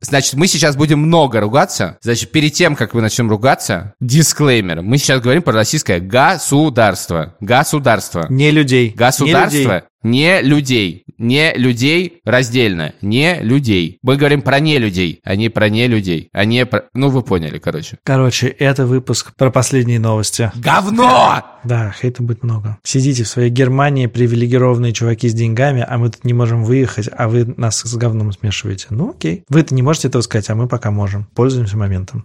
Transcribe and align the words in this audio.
Значит, 0.00 0.34
мы 0.34 0.46
сейчас 0.46 0.76
будем 0.76 1.00
много 1.00 1.40
ругаться. 1.40 1.98
Значит, 2.00 2.30
перед 2.30 2.52
тем, 2.52 2.76
как 2.76 2.94
мы 2.94 3.02
начнем 3.02 3.28
ругаться, 3.28 3.94
дисклеймер. 4.00 4.82
Мы 4.82 4.98
сейчас 4.98 5.20
говорим 5.20 5.42
про 5.42 5.52
российское 5.52 5.98
государство. 5.98 7.34
Государство. 7.40 8.26
Не 8.30 8.50
людей. 8.52 8.90
Государство 8.96 9.56
Не 9.58 9.64
людей. 9.64 9.82
не 10.02 10.40
людей. 10.42 11.04
Не 11.18 11.52
людей 11.54 12.20
раздельно. 12.24 12.94
Не 13.02 13.40
людей. 13.40 13.98
Мы 14.02 14.16
говорим 14.16 14.40
про 14.40 14.60
не 14.60 14.78
людей, 14.78 15.20
а 15.24 15.34
не 15.34 15.48
про 15.48 15.68
не 15.68 15.88
людей. 15.88 16.30
А 16.32 16.44
не 16.44 16.64
про... 16.64 16.84
Ну, 16.94 17.10
вы 17.10 17.22
поняли, 17.22 17.58
короче. 17.58 17.98
Короче, 18.04 18.46
это 18.46 18.86
выпуск 18.86 19.32
про 19.36 19.50
последние 19.50 19.98
новости. 19.98 20.52
Говно! 20.54 21.42
Да, 21.64 21.92
хейта 22.00 22.22
будет 22.22 22.44
много. 22.44 22.78
Сидите 22.84 23.24
в 23.24 23.28
своей 23.28 23.50
Германии, 23.50 24.06
привилегированные 24.06 24.92
чуваки 24.92 25.28
с 25.28 25.34
деньгами, 25.34 25.84
а 25.86 25.98
мы 25.98 26.10
тут 26.10 26.24
не 26.24 26.32
можем 26.32 26.62
выехать, 26.62 27.08
а 27.14 27.28
вы 27.28 27.52
нас 27.56 27.80
с 27.80 27.94
говном 27.96 28.32
смешиваете. 28.32 28.86
Ну, 28.90 29.10
окей. 29.10 29.42
Вы-то 29.48 29.74
не 29.74 29.82
можете 29.82 30.08
этого 30.08 30.22
сказать, 30.22 30.48
а 30.50 30.54
мы 30.54 30.68
пока 30.68 30.90
можем. 30.90 31.26
Пользуемся 31.34 31.76
моментом. 31.76 32.24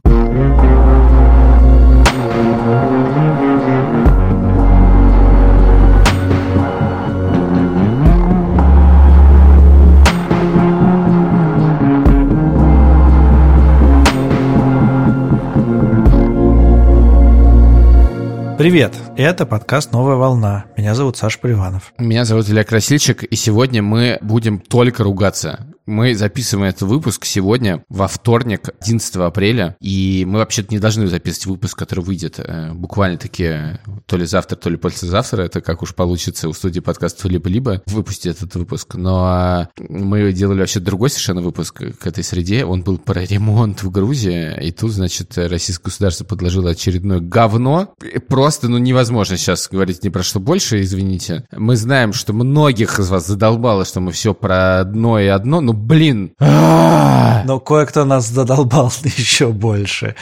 Привет, 18.63 18.95
это 19.17 19.45
подкаст 19.45 19.91
«Новая 19.91 20.15
волна». 20.15 20.63
Меня 20.77 20.95
зовут 20.95 21.17
Саша 21.17 21.37
Поливанов. 21.37 21.93
Меня 21.97 22.23
зовут 22.23 22.47
Илья 22.47 22.63
Красильчик, 22.63 23.21
и 23.25 23.35
сегодня 23.35 23.83
мы 23.83 24.17
будем 24.21 24.57
только 24.57 25.03
ругаться. 25.03 25.67
Мы 25.85 26.15
записываем 26.15 26.69
этот 26.69 26.83
выпуск 26.83 27.25
сегодня, 27.25 27.83
во 27.89 28.07
вторник, 28.07 28.69
11 28.79 29.15
апреля, 29.17 29.75
и 29.81 30.23
мы 30.25 30.39
вообще-то 30.39 30.73
не 30.73 30.79
должны 30.79 31.07
записывать 31.07 31.47
выпуск, 31.47 31.77
который 31.77 32.05
выйдет 32.05 32.39
э, 32.39 32.71
буквально-таки 32.73 33.79
то 34.05 34.15
ли 34.15 34.25
завтра, 34.25 34.55
то 34.55 34.69
ли 34.69 34.77
послезавтра, 34.77 35.43
это 35.43 35.59
как 35.59 35.81
уж 35.81 35.93
получится 35.93 36.47
у 36.47 36.53
студии 36.53 36.79
подкаста 36.79 37.27
«Либо-либо» 37.27 37.81
выпустить 37.87 38.37
этот 38.37 38.55
выпуск, 38.55 38.95
но 38.95 39.67
мы 39.77 40.31
делали 40.31 40.59
вообще 40.59 40.79
другой 40.79 41.09
совершенно 41.09 41.41
выпуск 41.41 41.81
к 41.99 42.07
этой 42.07 42.23
среде, 42.23 42.63
он 42.63 42.83
был 42.83 42.97
про 42.97 43.25
ремонт 43.25 43.83
в 43.83 43.91
Грузии, 43.91 44.65
и 44.65 44.71
тут, 44.71 44.91
значит, 44.91 45.37
российское 45.37 45.85
государство 45.85 46.23
подложило 46.23 46.69
очередное 46.69 47.19
говно, 47.19 47.93
просто, 48.29 48.69
ну, 48.69 48.77
невозможно 48.77 49.35
сейчас 49.35 49.67
говорить 49.69 50.03
ни 50.03 50.09
про 50.09 50.23
что 50.23 50.39
больше, 50.39 50.81
извините. 50.81 51.45
Мы 51.51 51.75
знаем, 51.75 52.13
что 52.13 52.31
многих 52.31 52.99
из 52.99 53.09
вас 53.09 53.27
задолбало, 53.27 53.83
что 53.83 53.99
мы 53.99 54.13
все 54.13 54.33
про 54.33 54.79
одно 54.79 55.19
и 55.19 55.27
одно, 55.27 55.59
ну, 55.73 55.79
блин. 55.79 56.33
Но 56.39 57.59
кое-кто 57.59 58.05
нас 58.05 58.27
задолбал 58.27 58.91
еще 59.03 59.49
больше. 59.49 60.15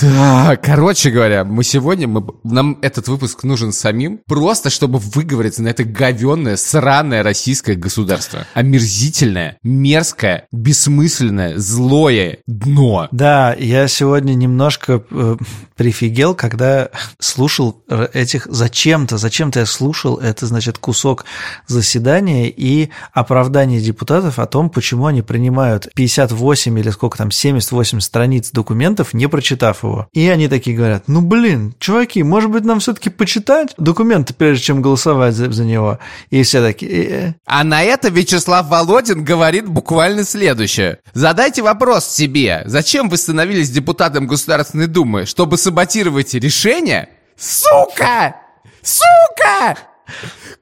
Да, 0.00 0.56
короче 0.56 1.10
говоря, 1.10 1.44
мы 1.44 1.64
сегодня, 1.64 2.08
мы, 2.08 2.24
нам 2.44 2.78
этот 2.82 3.08
выпуск 3.08 3.42
нужен 3.44 3.72
самим, 3.72 4.20
просто 4.26 4.70
чтобы 4.70 4.98
выговориться 4.98 5.62
на 5.62 5.68
это 5.68 5.84
говенное, 5.84 6.56
сраное 6.56 7.22
российское 7.22 7.74
государство. 7.74 8.46
Омерзительное, 8.54 9.58
мерзкое, 9.62 10.46
бессмысленное, 10.52 11.58
злое 11.58 12.38
дно. 12.46 13.08
Да, 13.10 13.54
я 13.54 13.88
сегодня 13.88 14.34
немножко 14.34 15.02
э, 15.10 15.36
прифигел, 15.76 16.34
когда 16.34 16.90
слушал 17.18 17.84
этих 18.12 18.46
зачем-то, 18.48 19.18
зачем-то 19.18 19.60
я 19.60 19.66
слушал 19.66 20.18
это, 20.18 20.46
значит, 20.46 20.78
кусок 20.78 21.24
заседания 21.66 22.48
и 22.48 22.90
оправдание 23.12 23.80
депутатов 23.80 24.38
о 24.38 24.46
том, 24.46 24.70
почему 24.70 24.91
они 25.06 25.22
принимают 25.22 25.88
58 25.94 26.78
или 26.78 26.90
сколько 26.90 27.18
там, 27.18 27.30
78 27.30 28.00
страниц 28.00 28.50
документов, 28.50 29.14
не 29.14 29.28
прочитав 29.28 29.82
его. 29.82 30.08
И 30.12 30.28
они 30.28 30.48
такие 30.48 30.76
говорят, 30.76 31.04
ну 31.06 31.20
блин, 31.20 31.74
чуваки, 31.78 32.22
может 32.22 32.50
быть 32.50 32.64
нам 32.64 32.80
все-таки 32.80 33.10
почитать 33.10 33.74
документы, 33.78 34.34
прежде 34.34 34.64
чем 34.64 34.82
голосовать 34.82 35.34
за, 35.34 35.50
за 35.50 35.64
него? 35.64 35.98
И 36.30 36.42
все 36.42 36.60
такие... 36.60 36.92
«Э-э». 36.92 37.34
А 37.46 37.64
на 37.64 37.82
это 37.82 38.08
Вячеслав 38.08 38.68
Володин 38.68 39.24
говорит 39.24 39.66
буквально 39.66 40.24
следующее. 40.24 40.98
Задайте 41.14 41.62
вопрос 41.62 42.06
себе, 42.06 42.62
зачем 42.66 43.08
вы 43.08 43.16
становились 43.16 43.70
депутатом 43.70 44.26
Государственной 44.26 44.86
Думы? 44.86 45.26
Чтобы 45.26 45.56
саботировать 45.56 46.34
решения? 46.34 47.08
Сука! 47.36 48.36
Сука! 48.82 49.78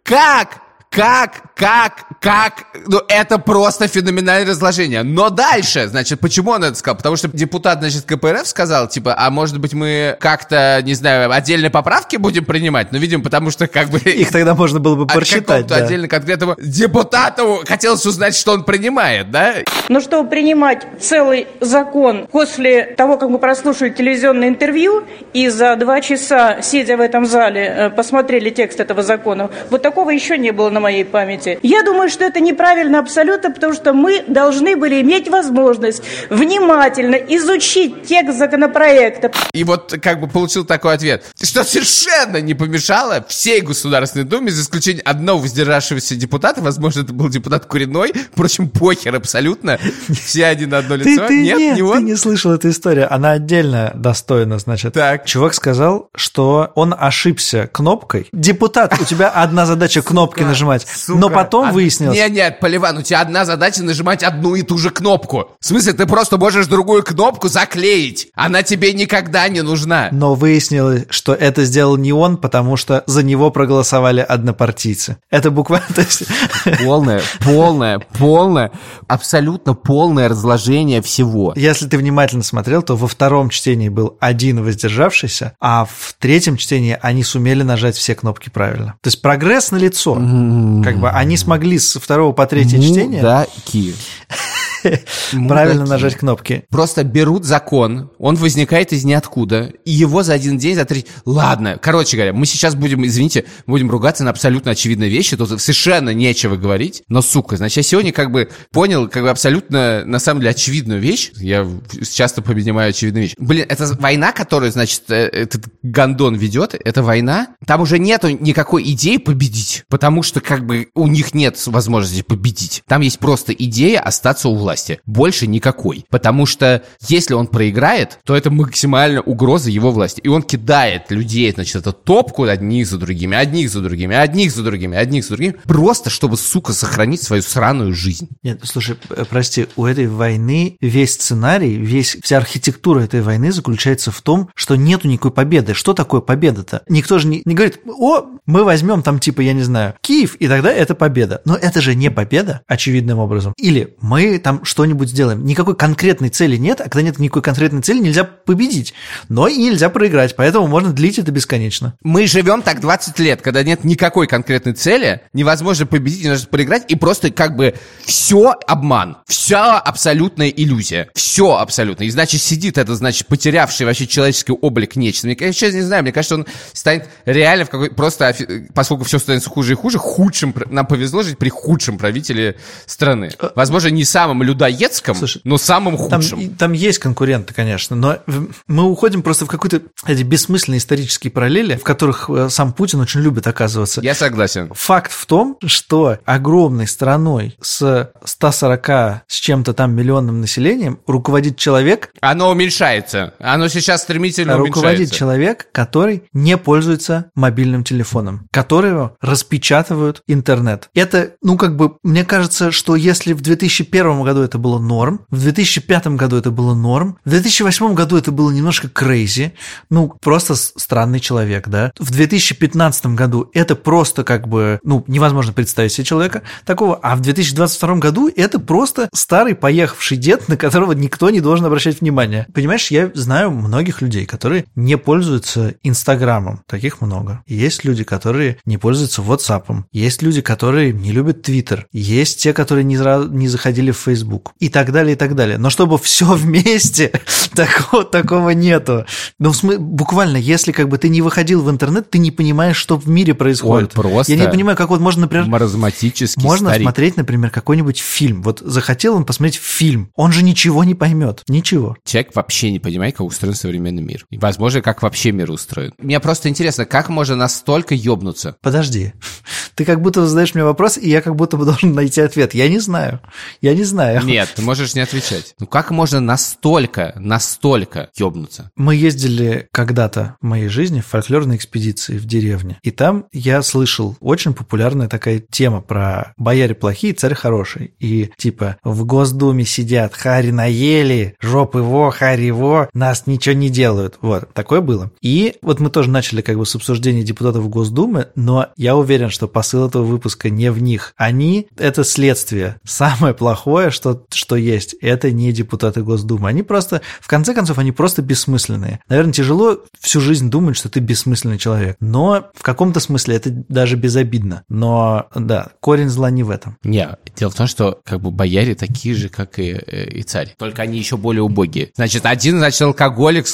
Как? 0.02 0.62
Как, 0.90 1.54
как, 1.54 2.09
как, 2.20 2.66
ну 2.86 3.00
это 3.08 3.38
просто 3.38 3.88
феноменальное 3.88 4.50
разложение. 4.50 5.02
Но 5.02 5.30
дальше, 5.30 5.88
значит, 5.88 6.20
почему 6.20 6.50
он 6.50 6.62
это 6.62 6.74
сказал? 6.74 6.98
Потому 6.98 7.16
что 7.16 7.28
депутат, 7.28 7.78
значит, 7.80 8.04
КПРФ 8.04 8.46
сказал, 8.46 8.88
типа, 8.88 9.14
а 9.16 9.30
может 9.30 9.58
быть 9.58 9.72
мы 9.72 10.18
как-то, 10.20 10.80
не 10.82 10.92
знаю, 10.92 11.32
отдельные 11.32 11.70
поправки 11.70 12.16
будем 12.16 12.44
принимать? 12.44 12.92
Ну, 12.92 12.98
видимо, 12.98 13.24
потому 13.24 13.50
что 13.50 13.66
как 13.68 13.88
бы... 13.88 13.98
Их 13.98 14.30
тогда 14.30 14.54
можно 14.54 14.80
было 14.80 14.96
бы 14.96 15.06
прочитать, 15.06 15.46
какому-то 15.46 15.74
да. 15.78 15.84
отдельно 15.84 16.08
конкретному 16.08 16.56
депутату 16.58 17.62
хотелось 17.66 18.04
узнать, 18.04 18.36
что 18.36 18.52
он 18.52 18.64
принимает, 18.64 19.30
да? 19.30 19.54
Но 19.88 20.00
чтобы 20.00 20.28
принимать 20.28 20.86
целый 21.00 21.46
закон 21.60 22.26
после 22.30 22.84
того, 22.84 23.16
как 23.16 23.30
мы 23.30 23.38
прослушали 23.38 23.90
телевизионное 23.90 24.48
интервью 24.48 25.04
и 25.32 25.48
за 25.48 25.74
два 25.76 26.02
часа, 26.02 26.60
сидя 26.60 26.98
в 26.98 27.00
этом 27.00 27.24
зале, 27.24 27.62
э, 27.62 27.90
посмотрели 27.90 28.50
текст 28.50 28.78
этого 28.78 29.02
закона, 29.02 29.48
вот 29.70 29.80
такого 29.80 30.10
еще 30.10 30.36
не 30.36 30.50
было 30.50 30.68
на 30.68 30.80
моей 30.80 31.04
памяти. 31.06 31.58
Я 31.62 31.82
думаю, 31.82 32.09
что 32.10 32.24
это 32.24 32.40
неправильно 32.40 32.98
абсолютно, 32.98 33.50
потому 33.50 33.74
что 33.74 33.92
мы 33.92 34.24
должны 34.26 34.76
были 34.76 35.00
иметь 35.02 35.28
возможность 35.28 36.02
внимательно 36.28 37.14
изучить 37.16 38.04
текст 38.06 38.38
законопроекта. 38.38 39.30
И 39.52 39.64
вот 39.64 39.94
как 40.02 40.20
бы 40.20 40.28
получил 40.28 40.64
такой 40.64 40.94
ответ, 40.94 41.24
что 41.42 41.64
совершенно 41.64 42.38
не 42.38 42.54
помешало 42.54 43.24
всей 43.28 43.60
Государственной 43.60 44.24
Думе, 44.24 44.50
за 44.50 44.62
исключением 44.62 45.02
одного 45.04 45.40
воздержавшегося 45.40 46.16
депутата, 46.16 46.60
возможно, 46.60 47.00
это 47.02 47.12
был 47.12 47.28
депутат 47.28 47.66
Куриной, 47.66 48.12
впрочем, 48.32 48.68
похер 48.68 49.14
абсолютно, 49.14 49.78
все 50.10 50.46
один 50.46 50.70
на 50.70 50.78
одно 50.78 50.96
Ты, 50.98 51.10
лицо. 51.10 51.26
ты 51.26 51.42
нет, 51.42 51.58
нет, 51.58 51.76
не 51.76 51.82
ты 51.82 51.84
он. 51.84 52.04
не 52.04 52.16
слышал 52.16 52.52
эту 52.52 52.70
историю. 52.70 53.12
Она 53.12 53.32
отдельно 53.32 53.92
достойна, 53.94 54.58
значит. 54.58 54.94
Так. 54.94 55.26
Чувак 55.26 55.54
сказал, 55.54 56.08
что 56.14 56.72
он 56.74 56.94
ошибся 56.98 57.68
кнопкой. 57.72 58.28
Депутат, 58.32 58.98
у 59.00 59.04
тебя 59.04 59.28
одна 59.28 59.66
задача 59.66 60.02
кнопки 60.02 60.42
нажимать. 60.42 60.86
Но 61.08 61.28
потом 61.28 61.68
Од- 61.68 61.74
выяснилось... 61.74 61.99
Нет, 62.00 62.32
нет, 62.32 62.60
Поливан, 62.60 62.98
у 62.98 63.02
тебя 63.02 63.20
одна 63.20 63.44
задача 63.44 63.82
нажимать 63.82 64.22
одну 64.22 64.54
и 64.54 64.62
ту 64.62 64.78
же 64.78 64.90
кнопку. 64.90 65.50
В 65.60 65.66
смысле, 65.66 65.92
ты 65.92 66.06
просто 66.06 66.38
можешь 66.38 66.66
другую 66.66 67.02
кнопку 67.02 67.48
заклеить. 67.48 68.28
Она 68.34 68.62
тебе 68.62 68.92
никогда 68.92 69.48
не 69.48 69.62
нужна. 69.62 70.08
Но 70.12 70.34
выяснилось, 70.34 71.04
что 71.10 71.34
это 71.34 71.64
сделал 71.64 71.96
не 71.96 72.12
он, 72.12 72.36
потому 72.36 72.76
что 72.76 73.04
за 73.06 73.22
него 73.22 73.50
проголосовали 73.50 74.20
однопартийцы. 74.20 75.18
Это 75.30 75.50
буквально... 75.50 75.86
Полное, 76.84 77.22
полное, 77.44 77.98
полное, 77.98 78.72
абсолютно 79.06 79.74
полное 79.74 80.28
разложение 80.28 81.02
всего. 81.02 81.52
Если 81.56 81.86
ты 81.86 81.96
внимательно 81.98 82.42
смотрел, 82.42 82.82
то 82.82 82.96
во 82.96 83.08
втором 83.08 83.50
чтении 83.50 83.88
был 83.88 84.16
один 84.20 84.62
воздержавшийся, 84.62 85.54
а 85.60 85.84
в 85.84 86.14
третьем 86.18 86.56
чтении 86.56 86.98
они 87.00 87.22
сумели 87.22 87.62
нажать 87.62 87.96
все 87.96 88.14
кнопки 88.14 88.50
правильно. 88.50 88.94
То 89.02 89.08
есть 89.08 89.22
прогресс 89.22 89.70
на 89.70 89.76
лицо. 89.76 90.14
Как 90.14 90.98
бы 90.98 91.10
они 91.10 91.36
смогли 91.36 91.78
с 91.90 91.98
второго 91.98 92.32
по 92.32 92.46
третье 92.46 92.80
чтение 92.80 93.22
Мудаки. 93.22 93.94
правильно 95.48 95.86
нажать 95.86 96.16
кнопки. 96.16 96.64
Просто 96.70 97.04
берут 97.04 97.44
закон, 97.44 98.10
он 98.18 98.36
возникает 98.36 98.92
из 98.92 99.04
ниоткуда, 99.04 99.72
и 99.84 99.90
его 99.90 100.22
за 100.22 100.34
один 100.34 100.58
день, 100.58 100.74
за 100.74 100.84
три... 100.84 101.06
Ладно, 101.24 101.78
короче 101.80 102.16
говоря, 102.16 102.32
мы 102.32 102.46
сейчас 102.46 102.74
будем, 102.74 103.04
извините, 103.04 103.44
будем 103.66 103.90
ругаться 103.90 104.24
на 104.24 104.30
абсолютно 104.30 104.72
очевидные 104.72 105.10
вещи, 105.10 105.36
тут 105.36 105.60
совершенно 105.60 106.10
нечего 106.10 106.56
говорить, 106.56 107.02
но, 107.08 107.22
сука, 107.22 107.56
значит, 107.56 107.78
я 107.78 107.82
сегодня 107.82 108.12
как 108.12 108.30
бы 108.30 108.50
понял, 108.72 109.08
как 109.08 109.22
бы 109.22 109.30
абсолютно, 109.30 110.04
на 110.04 110.18
самом 110.18 110.40
деле, 110.40 110.50
очевидную 110.50 111.00
вещь, 111.00 111.32
я 111.36 111.66
часто 112.12 112.42
понимаю 112.42 112.90
очевидные 112.90 113.22
вещи. 113.22 113.34
Блин, 113.38 113.66
это 113.68 113.86
война, 113.98 114.32
которую, 114.32 114.72
значит, 114.72 115.02
э, 115.08 115.26
этот 115.26 115.66
гондон 115.82 116.36
ведет, 116.36 116.74
это 116.74 117.02
война, 117.02 117.48
там 117.66 117.80
уже 117.80 117.98
нету 117.98 118.28
никакой 118.28 118.82
идеи 118.92 119.16
победить, 119.16 119.84
потому 119.88 120.22
что, 120.22 120.40
как 120.40 120.66
бы, 120.66 120.88
у 120.94 121.06
них 121.06 121.34
нет 121.34 121.60
возможности 121.66 122.22
победить. 122.22 122.82
Там 122.86 123.00
есть 123.00 123.18
просто 123.18 123.52
идея 123.52 124.00
остаться 124.00 124.48
у 124.48 124.54
власти. 124.54 124.69
Власти. 124.70 125.00
Больше 125.04 125.46
никакой. 125.46 126.04
Потому 126.10 126.46
что 126.46 126.82
если 127.08 127.34
он 127.34 127.48
проиграет, 127.48 128.20
то 128.24 128.36
это 128.36 128.50
максимально 128.50 129.20
угроза 129.20 129.70
его 129.70 129.90
власти. 129.90 130.20
И 130.20 130.28
он 130.28 130.42
кидает 130.42 131.10
людей, 131.10 131.52
значит, 131.52 131.76
это 131.76 131.92
топку 131.92 132.44
одних 132.44 132.86
за 132.86 132.98
другими, 132.98 133.36
одних 133.36 133.70
за 133.70 133.80
другими, 133.80 134.14
одних 134.14 134.52
за 134.52 134.62
другими, 134.62 134.96
одних 134.96 135.24
за 135.24 135.30
другими, 135.30 135.56
просто 135.64 136.08
чтобы, 136.08 136.36
сука, 136.36 136.72
сохранить 136.72 137.22
свою 137.22 137.42
сраную 137.42 137.94
жизнь. 137.94 138.28
Нет, 138.42 138.60
слушай, 138.62 138.96
прости, 139.28 139.66
у 139.76 139.86
этой 139.86 140.06
войны 140.06 140.76
весь 140.80 141.14
сценарий, 141.14 141.76
весь, 141.76 142.16
вся 142.22 142.36
архитектура 142.36 143.00
этой 143.00 143.22
войны 143.22 143.50
заключается 143.50 144.12
в 144.12 144.20
том, 144.22 144.50
что 144.54 144.76
нету 144.76 145.08
никакой 145.08 145.32
победы. 145.32 145.74
Что 145.74 145.94
такое 145.94 146.20
победа-то? 146.20 146.82
Никто 146.88 147.18
же 147.18 147.26
не, 147.26 147.42
не 147.44 147.54
говорит, 147.54 147.80
о, 147.86 148.26
мы 148.46 148.64
возьмем 148.64 149.02
там 149.02 149.18
типа, 149.18 149.40
я 149.40 149.52
не 149.52 149.62
знаю, 149.62 149.94
Киев, 150.00 150.36
и 150.36 150.46
тогда 150.46 150.70
это 150.72 150.94
победа. 150.94 151.42
Но 151.44 151.56
это 151.56 151.80
же 151.80 151.94
не 151.96 152.10
победа, 152.10 152.62
очевидным 152.68 153.18
образом. 153.18 153.52
Или 153.56 153.96
мы 154.00 154.38
там 154.38 154.59
что-нибудь 154.62 155.08
сделаем. 155.08 155.44
Никакой 155.44 155.76
конкретной 155.76 156.28
цели 156.28 156.56
нет, 156.56 156.80
а 156.80 156.84
когда 156.84 157.02
нет 157.02 157.18
никакой 157.18 157.42
конкретной 157.42 157.82
цели, 157.82 157.98
нельзя 157.98 158.24
победить. 158.24 158.94
Но 159.28 159.48
и 159.48 159.56
нельзя 159.56 159.90
проиграть, 159.90 160.36
поэтому 160.36 160.66
можно 160.66 160.92
длить 160.92 161.18
это 161.18 161.32
бесконечно. 161.32 161.94
Мы 162.02 162.26
живем 162.26 162.62
так 162.62 162.80
20 162.80 163.18
лет, 163.18 163.42
когда 163.42 163.62
нет 163.62 163.84
никакой 163.84 164.26
конкретной 164.26 164.72
цели, 164.72 165.22
невозможно 165.32 165.86
победить, 165.86 166.24
невозможно 166.24 166.50
проиграть, 166.50 166.84
и 166.88 166.96
просто 166.96 167.30
как 167.30 167.56
бы 167.56 167.74
все 168.04 168.54
обман, 168.66 169.18
вся 169.26 169.78
абсолютная 169.78 170.48
иллюзия, 170.48 171.10
все 171.14 171.56
абсолютно. 171.56 172.04
И 172.04 172.10
значит 172.10 172.40
сидит 172.42 172.78
это, 172.78 172.94
значит, 172.94 173.26
потерявший 173.26 173.86
вообще 173.86 174.06
человеческий 174.06 174.52
облик 174.52 174.96
нечто. 174.96 175.28
Я 175.28 175.52
сейчас 175.52 175.74
не 175.74 175.82
знаю, 175.82 176.02
мне 176.02 176.12
кажется, 176.12 176.36
он 176.36 176.46
станет 176.72 177.08
реально 177.24 177.64
в 177.64 177.70
какой 177.70 177.90
просто, 177.90 178.34
поскольку 178.74 179.04
все 179.04 179.18
становится 179.18 179.50
хуже 179.50 179.72
и 179.72 179.76
хуже, 179.76 179.98
худшим, 179.98 180.54
нам 180.70 180.86
повезло 180.86 181.22
жить 181.22 181.38
при 181.38 181.48
худшем 181.48 181.98
правителе 181.98 182.56
страны. 182.86 183.30
Возможно, 183.54 183.88
не 183.88 184.04
самым 184.04 184.42
людоедском, 184.50 185.14
Слушай, 185.14 185.40
но 185.44 185.58
самым 185.58 185.96
худшим. 185.96 186.40
Там, 186.40 186.56
там 186.56 186.72
есть 186.72 186.98
конкуренты, 186.98 187.54
конечно, 187.54 187.96
но 187.96 188.18
мы 188.66 188.84
уходим 188.84 189.22
просто 189.22 189.46
в 189.46 189.48
какой-то 189.48 189.82
эти 190.06 190.22
бессмысленные 190.22 190.78
исторические 190.78 191.30
параллели, 191.30 191.76
в 191.76 191.82
которых 191.82 192.28
э, 192.28 192.48
сам 192.50 192.72
Путин 192.72 193.00
очень 193.00 193.20
любит 193.20 193.46
оказываться. 193.46 194.00
Я 194.00 194.14
согласен. 194.14 194.70
Факт 194.74 195.12
в 195.12 195.26
том, 195.26 195.56
что 195.64 196.18
огромной 196.24 196.86
страной 196.86 197.56
с 197.60 198.10
140 198.24 198.88
с 199.26 199.36
чем-то 199.36 199.72
там 199.72 199.94
миллионным 199.94 200.40
населением 200.40 201.00
руководит 201.06 201.56
человек... 201.56 202.10
Оно 202.20 202.50
уменьшается. 202.50 203.34
Оно 203.38 203.68
сейчас 203.68 204.02
стремительно 204.02 204.56
руководит 204.56 204.76
уменьшается. 204.76 204.90
Руководит 204.90 205.18
человек, 205.18 205.68
который 205.72 206.22
не 206.32 206.56
пользуется 206.56 207.30
мобильным 207.34 207.84
телефоном, 207.84 208.48
которого 208.50 209.16
распечатывают 209.20 210.22
интернет. 210.26 210.88
Это, 210.94 211.32
ну, 211.42 211.56
как 211.56 211.76
бы, 211.76 211.96
мне 212.02 212.24
кажется, 212.24 212.70
что 212.70 212.96
если 212.96 213.32
в 213.32 213.40
2001 213.40 214.22
году 214.22 214.39
это 214.42 214.58
было 214.58 214.78
норм, 214.78 215.20
в 215.30 215.40
2005 215.40 216.08
году 216.08 216.36
это 216.36 216.50
было 216.50 216.74
норм, 216.74 217.18
в 217.24 217.30
2008 217.30 217.94
году 217.94 218.16
это 218.16 218.32
было 218.32 218.50
немножко 218.50 218.88
крейзи, 218.88 219.54
ну, 219.88 220.12
просто 220.20 220.54
странный 220.54 221.20
человек, 221.20 221.68
да. 221.68 221.92
В 221.98 222.10
2015 222.10 223.06
году 223.06 223.50
это 223.54 223.76
просто 223.76 224.24
как 224.24 224.48
бы, 224.48 224.80
ну, 224.82 225.04
невозможно 225.06 225.52
представить 225.52 225.92
себе 225.92 226.04
человека 226.04 226.42
такого, 226.64 226.96
а 226.96 227.16
в 227.16 227.20
2022 227.20 227.96
году 227.96 228.30
это 228.34 228.58
просто 228.58 229.08
старый 229.12 229.54
поехавший 229.54 230.16
дед, 230.16 230.48
на 230.48 230.56
которого 230.56 230.92
никто 230.92 231.30
не 231.30 231.40
должен 231.40 231.66
обращать 231.66 232.00
внимание. 232.00 232.46
Понимаешь, 232.54 232.90
я 232.90 233.10
знаю 233.14 233.50
многих 233.50 234.02
людей, 234.02 234.26
которые 234.26 234.66
не 234.74 234.96
пользуются 234.96 235.74
Инстаграмом, 235.82 236.62
таких 236.66 237.00
много. 237.00 237.42
Есть 237.46 237.84
люди, 237.84 238.04
которые 238.04 238.58
не 238.64 238.78
пользуются 238.78 239.22
WhatsApp, 239.22 239.84
есть 239.92 240.22
люди, 240.22 240.40
которые 240.40 240.92
не 240.92 241.12
любят 241.12 241.48
Twitter, 241.48 241.84
есть 241.92 242.40
те, 242.40 242.52
которые 242.52 242.84
не, 242.84 242.96
не 243.36 243.48
заходили 243.48 243.90
в 243.90 243.98
Facebook 243.98 244.29
и 244.58 244.68
так 244.68 244.92
далее, 244.92 245.14
и 245.14 245.16
так 245.16 245.34
далее. 245.34 245.58
Но 245.58 245.70
чтобы 245.70 245.98
все 245.98 246.26
вместе, 246.34 247.12
такого, 247.54 248.04
такого 248.04 248.50
нету. 248.50 249.06
Ну, 249.38 249.52
буквально, 249.78 250.36
если 250.36 250.72
как 250.72 250.88
бы 250.88 250.98
ты 250.98 251.08
не 251.08 251.22
выходил 251.22 251.62
в 251.62 251.70
интернет, 251.70 252.10
ты 252.10 252.18
не 252.18 252.30
понимаешь, 252.30 252.76
что 252.76 252.96
в 252.96 253.08
мире 253.08 253.34
происходит. 253.34 253.92
Он 253.96 254.02
просто 254.02 254.32
Я 254.32 254.38
не 254.38 254.48
понимаю, 254.48 254.76
как 254.76 254.90
вот 254.90 255.00
можно, 255.00 255.22
например... 255.22 255.46
Маразматический 255.46 256.42
Можно 256.42 256.70
старик. 256.70 256.84
смотреть, 256.84 257.16
например, 257.16 257.50
какой-нибудь 257.50 257.98
фильм. 257.98 258.42
Вот 258.42 258.60
захотел 258.60 259.14
он 259.14 259.24
посмотреть 259.24 259.56
фильм. 259.56 260.10
Он 260.14 260.32
же 260.32 260.42
ничего 260.42 260.84
не 260.84 260.94
поймет. 260.94 261.42
Ничего. 261.48 261.96
Человек 262.04 262.34
вообще 262.34 262.70
не 262.70 262.78
понимает, 262.78 263.16
как 263.16 263.26
устроен 263.26 263.54
современный 263.54 264.02
мир. 264.02 264.26
И, 264.30 264.38
возможно, 264.38 264.82
как 264.82 265.02
вообще 265.02 265.32
мир 265.32 265.50
устроен. 265.50 265.92
Мне 265.98 266.20
просто 266.20 266.48
интересно, 266.48 266.84
как 266.84 267.08
можно 267.08 267.36
настолько 267.36 267.94
ёбнуться? 267.94 268.56
Подожди. 268.62 269.12
Ты 269.74 269.84
как 269.84 270.00
будто 270.02 270.26
задаешь 270.26 270.54
мне 270.54 270.64
вопрос, 270.64 270.98
и 270.98 271.08
я 271.08 271.20
как 271.20 271.36
будто 271.36 271.56
бы 271.56 271.64
должен 271.70 271.94
найти 271.94 272.20
ответ. 272.20 272.54
Я 272.54 272.68
не 272.68 272.78
знаю. 272.78 273.20
Я 273.60 273.74
не 273.74 273.84
знаю. 273.84 274.19
Нет, 274.26 274.52
ты 274.54 274.62
можешь 274.62 274.94
не 274.94 275.00
отвечать. 275.00 275.54
Ну 275.58 275.66
как 275.66 275.90
можно 275.90 276.20
настолько, 276.20 277.12
настолько 277.16 278.10
ёбнуться? 278.16 278.70
Мы 278.76 278.96
ездили 278.96 279.68
когда-то 279.72 280.36
в 280.40 280.46
моей 280.46 280.68
жизни 280.68 281.00
в 281.00 281.06
фольклорной 281.06 281.56
экспедиции 281.56 282.18
в 282.18 282.24
деревне. 282.26 282.78
И 282.82 282.90
там 282.90 283.26
я 283.32 283.62
слышал 283.62 284.16
очень 284.20 284.54
популярная 284.54 285.08
такая 285.08 285.40
тема 285.40 285.80
про 285.80 286.34
бояре 286.36 286.74
плохие, 286.74 287.14
царь 287.14 287.34
хороший. 287.34 287.94
И 287.98 288.30
типа 288.36 288.76
в 288.84 289.04
Госдуме 289.04 289.64
сидят, 289.64 290.14
хари 290.14 290.50
наели, 290.50 291.36
жоп 291.40 291.76
его, 291.76 292.10
хари 292.10 292.42
его, 292.42 292.88
нас 292.92 293.26
ничего 293.26 293.54
не 293.54 293.70
делают. 293.70 294.18
Вот, 294.20 294.52
такое 294.52 294.80
было. 294.80 295.10
И 295.20 295.56
вот 295.62 295.80
мы 295.80 295.90
тоже 295.90 296.10
начали 296.10 296.40
как 296.40 296.56
бы 296.56 296.66
с 296.66 296.74
обсуждения 296.74 297.22
депутатов 297.22 297.68
Госдумы, 297.68 298.28
но 298.34 298.68
я 298.76 298.96
уверен, 298.96 299.30
что 299.30 299.48
посыл 299.48 299.86
этого 299.86 300.04
выпуска 300.04 300.50
не 300.50 300.70
в 300.70 300.82
них. 300.82 301.12
Они– 301.16 301.68
это 301.76 302.04
следствие. 302.04 302.78
Самое 302.84 303.34
плохое, 303.34 303.90
что, 304.00 304.24
что 304.32 304.56
есть, 304.56 304.94
это 305.02 305.30
не 305.30 305.52
депутаты 305.52 306.02
Госдумы. 306.02 306.48
Они 306.48 306.62
просто, 306.62 307.02
в 307.20 307.28
конце 307.28 307.54
концов, 307.54 307.78
они 307.78 307.92
просто 307.92 308.22
бессмысленные. 308.22 309.00
Наверное, 309.08 309.32
тяжело 309.32 309.80
всю 310.00 310.20
жизнь 310.20 310.50
думать, 310.50 310.76
что 310.76 310.88
ты 310.88 311.00
бессмысленный 311.00 311.58
человек. 311.58 311.96
Но 312.00 312.50
в 312.54 312.62
каком-то 312.62 313.00
смысле 313.00 313.36
это 313.36 313.50
даже 313.68 313.96
безобидно. 313.96 314.64
Но, 314.68 315.28
да, 315.34 315.72
корень 315.80 316.08
зла 316.08 316.30
не 316.30 316.42
в 316.42 316.50
этом. 316.50 316.78
Не, 316.82 317.16
дело 317.36 317.50
в 317.50 317.54
том, 317.54 317.66
что 317.66 318.00
как 318.04 318.20
бы 318.20 318.30
бояре 318.30 318.74
такие 318.74 319.14
же, 319.14 319.28
как 319.28 319.58
и, 319.58 319.72
э, 319.72 320.08
и 320.10 320.22
царь. 320.22 320.54
Только 320.58 320.82
они 320.82 320.98
еще 320.98 321.16
более 321.16 321.42
убогие. 321.42 321.90
Значит, 321.94 322.24
один, 322.24 322.58
значит, 322.58 322.80
алкоголик 322.80 323.46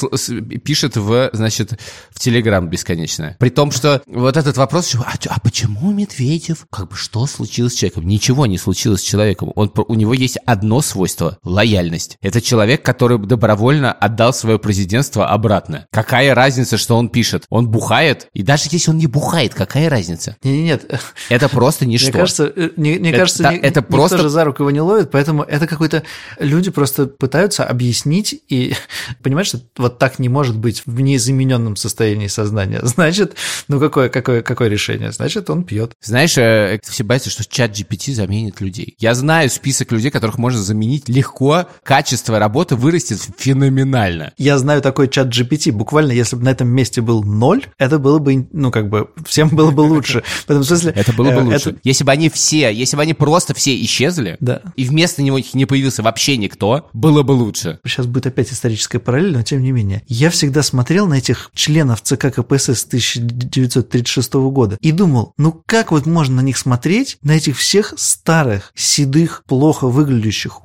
пишет 0.63 0.95
в, 0.95 1.29
значит, 1.33 1.77
в 2.11 2.19
Телеграм 2.19 2.69
бесконечно. 2.69 3.35
При 3.39 3.49
том, 3.49 3.71
что 3.71 4.01
вот 4.07 4.37
этот 4.37 4.55
вопрос, 4.55 4.95
а, 4.95 5.13
а 5.27 5.39
почему 5.41 5.91
Медведев? 5.91 6.65
Как 6.71 6.89
бы 6.89 6.95
что 6.95 7.25
случилось 7.25 7.73
с 7.73 7.75
человеком? 7.75 8.07
Ничего 8.07 8.45
не 8.45 8.57
случилось 8.57 9.01
с 9.01 9.03
человеком. 9.03 9.51
Он, 9.55 9.71
у 9.75 9.93
него 9.95 10.13
есть 10.13 10.36
одно 10.45 10.81
свойство– 10.81 11.37
лояльность. 11.43 12.17
Это 12.21 12.41
человек, 12.41 12.83
который 12.83 13.17
добровольно 13.19 13.91
отдал 13.91 14.33
свое 14.33 14.59
президентство 14.59 15.27
обратно. 15.29 15.87
Какая 15.91 16.33
разница, 16.33 16.77
что 16.77 16.95
он 16.97 17.09
пишет? 17.09 17.45
Он 17.49 17.67
бухает? 17.67 18.27
И 18.33 18.43
даже 18.43 18.65
если 18.71 18.91
он 18.91 18.97
не 18.97 19.07
бухает, 19.07 19.53
какая 19.53 19.89
разница? 19.89 20.35
Нет, 20.43 20.87
нет. 20.89 21.01
Это 21.29 21.49
просто 21.49 21.85
ничто. 21.85 22.09
Мне 22.09 22.19
кажется, 22.19 22.51
э, 22.55 22.69
мне, 22.75 22.99
мне 22.99 23.13
кажется, 23.13 23.43
это, 23.43 23.65
это 23.67 23.81
просто... 23.81 24.17
же 24.17 24.29
за 24.29 24.43
руку 24.43 24.63
его 24.63 24.71
не 24.71 24.81
ловит, 24.81 25.11
поэтому 25.11 25.43
это 25.43 25.67
какой-то... 25.67 26.03
Люди 26.39 26.71
просто 26.71 27.07
пытаются 27.07 27.63
объяснить 27.63 28.41
и 28.47 28.75
понимать, 29.23 29.47
что 29.47 29.61
вот 29.77 29.99
так 29.99 30.19
не 30.19 30.29
может 30.29 30.57
быть 30.57 30.83
в 30.85 31.01
неизмененном 31.01 31.75
состоянии 31.75 32.27
сознания. 32.27 32.79
Значит, 32.83 33.35
ну 33.67 33.79
какое, 33.79 34.09
какое, 34.09 34.41
какое 34.41 34.69
решение? 34.69 35.11
Значит, 35.11 35.49
он 35.49 35.63
пьет. 35.63 35.93
Знаешь, 36.01 36.37
э, 36.37 36.79
все 36.83 37.03
боятся, 37.03 37.29
что 37.29 37.43
чат 37.45 37.71
GPT 37.71 38.13
заменит 38.13 38.61
людей. 38.61 38.95
Я 38.99 39.13
знаю 39.15 39.49
список 39.49 39.91
людей, 39.91 40.11
которых 40.27 40.39
можно 40.39 40.61
заменить 40.61 41.07
легко, 41.07 41.67
качество 41.83 42.37
работы 42.37 42.75
вырастет 42.75 43.19
феноменально. 43.37 44.33
Я 44.37 44.57
знаю 44.57 44.81
такой 44.81 45.07
чат 45.07 45.27
GPT. 45.27 45.71
Буквально, 45.71 46.11
если 46.11 46.35
бы 46.35 46.43
на 46.43 46.49
этом 46.49 46.67
месте 46.67 47.01
был 47.01 47.23
ноль, 47.23 47.65
это 47.77 47.97
было 47.97 48.19
бы, 48.19 48.47
ну, 48.51 48.69
как 48.69 48.89
бы, 48.89 49.09
всем 49.25 49.47
было 49.49 49.71
бы 49.71 49.81
лучше. 49.81 50.23
В 50.45 50.49
этом 50.49 50.65
смысле... 50.65 50.91
Это 50.95 51.13
было 51.13 51.31
бы 51.31 51.37
э, 51.37 51.43
лучше. 51.43 51.77
Если 51.83 52.03
бы 52.03 52.11
они 52.11 52.29
все, 52.29 52.73
если 52.73 52.97
бы 52.97 53.03
они 53.03 53.13
просто 53.13 53.53
все 53.53 53.81
исчезли, 53.81 54.37
и 54.75 54.83
вместо 54.83 55.23
него 55.23 55.39
не 55.53 55.65
появился 55.65 56.03
вообще 56.03 56.35
никто, 56.35 56.89
было 56.91 57.23
бы 57.23 57.31
лучше. 57.31 57.79
Сейчас 57.85 58.05
будет 58.05 58.27
опять 58.27 58.51
историческая 58.51 58.99
параллель, 58.99 59.31
но 59.31 59.43
тем 59.43 59.63
не 59.63 59.71
менее. 59.71 60.03
Я 60.07 60.29
всегда 60.29 60.61
смотрел 60.61 61.07
на 61.07 61.15
этих 61.15 61.51
членов 61.53 62.01
ЦК 62.01 62.33
КПСС 62.33 62.83
1936 62.85 64.33
года 64.33 64.77
и 64.81 64.91
думал, 64.91 65.33
ну 65.37 65.63
как 65.65 65.91
вот 65.91 66.05
можно 66.05 66.35
на 66.37 66.41
них 66.41 66.57
смотреть, 66.57 67.17
на 67.21 67.31
этих 67.31 67.57
всех 67.57 67.93
старых, 67.95 68.73
седых, 68.75 69.43
плохо 69.47 69.87
выглядящих, 69.87 70.16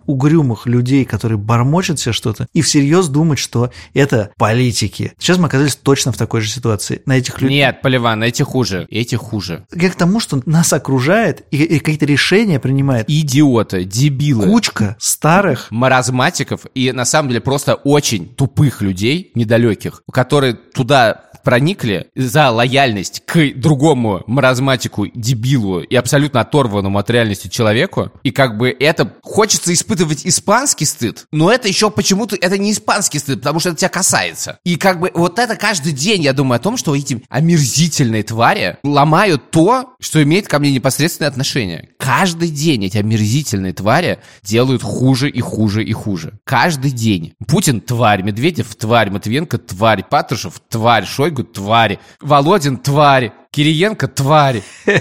угрюмых 0.07 0.67
людей, 0.67 1.05
которые 1.05 1.39
бормочут 1.39 2.01
себе 2.01 2.13
что-то, 2.13 2.47
и 2.53 2.63
всерьез 2.63 3.09
думать, 3.09 3.39
что 3.39 3.71
это 3.95 4.31
политики. 4.37 5.13
Сейчас 5.19 5.39
мы 5.39 5.47
оказались 5.47 5.77
точно 5.77 6.13
в 6.13 6.17
такой 6.17 6.41
же 6.41 6.49
ситуации. 6.49 7.03
На 7.07 7.19
этих 7.19 7.41
людей... 7.41 7.59
Нет, 7.59 7.81
Поливан, 7.83 8.23
эти 8.23 8.43
хуже, 8.43 8.87
эти 8.91 9.15
хуже. 9.15 9.67
Я 9.75 9.91
к 9.91 9.95
тому, 9.95 10.21
что 10.21 10.41
нас 10.47 10.73
окружает 10.73 11.45
и, 11.51 11.63
и 11.63 11.79
какие-то 11.79 12.07
решения 12.07 12.59
принимает. 12.59 13.09
Идиоты, 13.09 13.85
дебилы. 13.85 14.47
Кучка 14.47 14.97
старых. 14.99 15.71
Маразматиков 15.71 16.67
и 16.75 16.93
на 16.93 17.05
самом 17.05 17.29
деле 17.31 17.41
просто 17.41 17.75
очень 17.75 18.35
тупых 18.35 18.83
людей, 18.83 19.31
недалеких, 19.35 20.03
которые 20.11 20.55
туда 20.55 21.32
проникли 21.45 22.09
за 22.15 22.51
лояльность 22.51 23.23
к 23.27 23.53
другому 23.55 24.23
маразматику, 24.27 25.07
дебилу 25.07 25.81
и 25.81 25.95
абсолютно 25.97 26.41
оторванному 26.41 26.99
от 26.99 27.11
реальности 27.11 27.49
человеку. 27.49 28.11
И 28.23 28.31
как 28.31 28.57
бы 28.59 28.75
это 28.79 29.13
хочется 29.23 29.73
испытывать 29.73 30.27
испанский 30.27 30.85
стыд, 30.85 31.27
но 31.33 31.51
это 31.51 31.69
еще 31.69 31.91
почему-то, 31.91 32.37
это 32.37 32.59
не 32.59 32.73
испанский 32.73 33.19
стыд, 33.19 33.41
потому 33.41 33.61
что 33.61 33.71
это 33.71 33.79
тебя 33.79 33.89
касается. 33.89 34.59
И 34.65 34.77
как 34.77 35.01
бы 35.01 35.11
вот 35.15 35.39
это 35.39 35.57
каждый 35.57 35.93
день 35.93 36.23
я 36.23 36.33
думаю 36.33 36.57
о 36.57 36.63
том, 36.63 36.77
что 36.77 36.95
эти 36.95 37.23
омерзительные 37.29 38.23
твари 38.23 38.79
ломают 38.83 39.51
то, 39.51 39.95
что 40.01 40.23
имеет 40.23 40.49
ко 40.49 40.59
мне 40.59 40.73
непосредственное 40.73 41.31
отношение. 41.31 41.91
Каждый 41.99 42.51
день 42.51 42.85
эти 42.85 42.99
омерзительные 42.99 43.73
твари 43.73 44.19
делают 44.43 44.83
хуже 44.83 45.31
и 45.31 45.41
хуже 45.41 45.85
и 45.85 45.93
хуже. 45.93 46.39
Каждый 46.45 46.91
день. 46.91 47.35
Путин 47.47 47.81
тварь, 47.81 48.23
Медведев 48.23 48.75
тварь, 48.75 49.11
Матвиенко 49.11 49.59
тварь, 49.59 50.05
Патрушев 50.09 50.61
тварь, 50.69 51.07
Шойгу 51.07 51.32
тварь, 51.53 51.99
Володин 52.21 52.77
тварь, 52.77 53.33
Кириенко 53.53 54.09
тварь. 54.09 54.63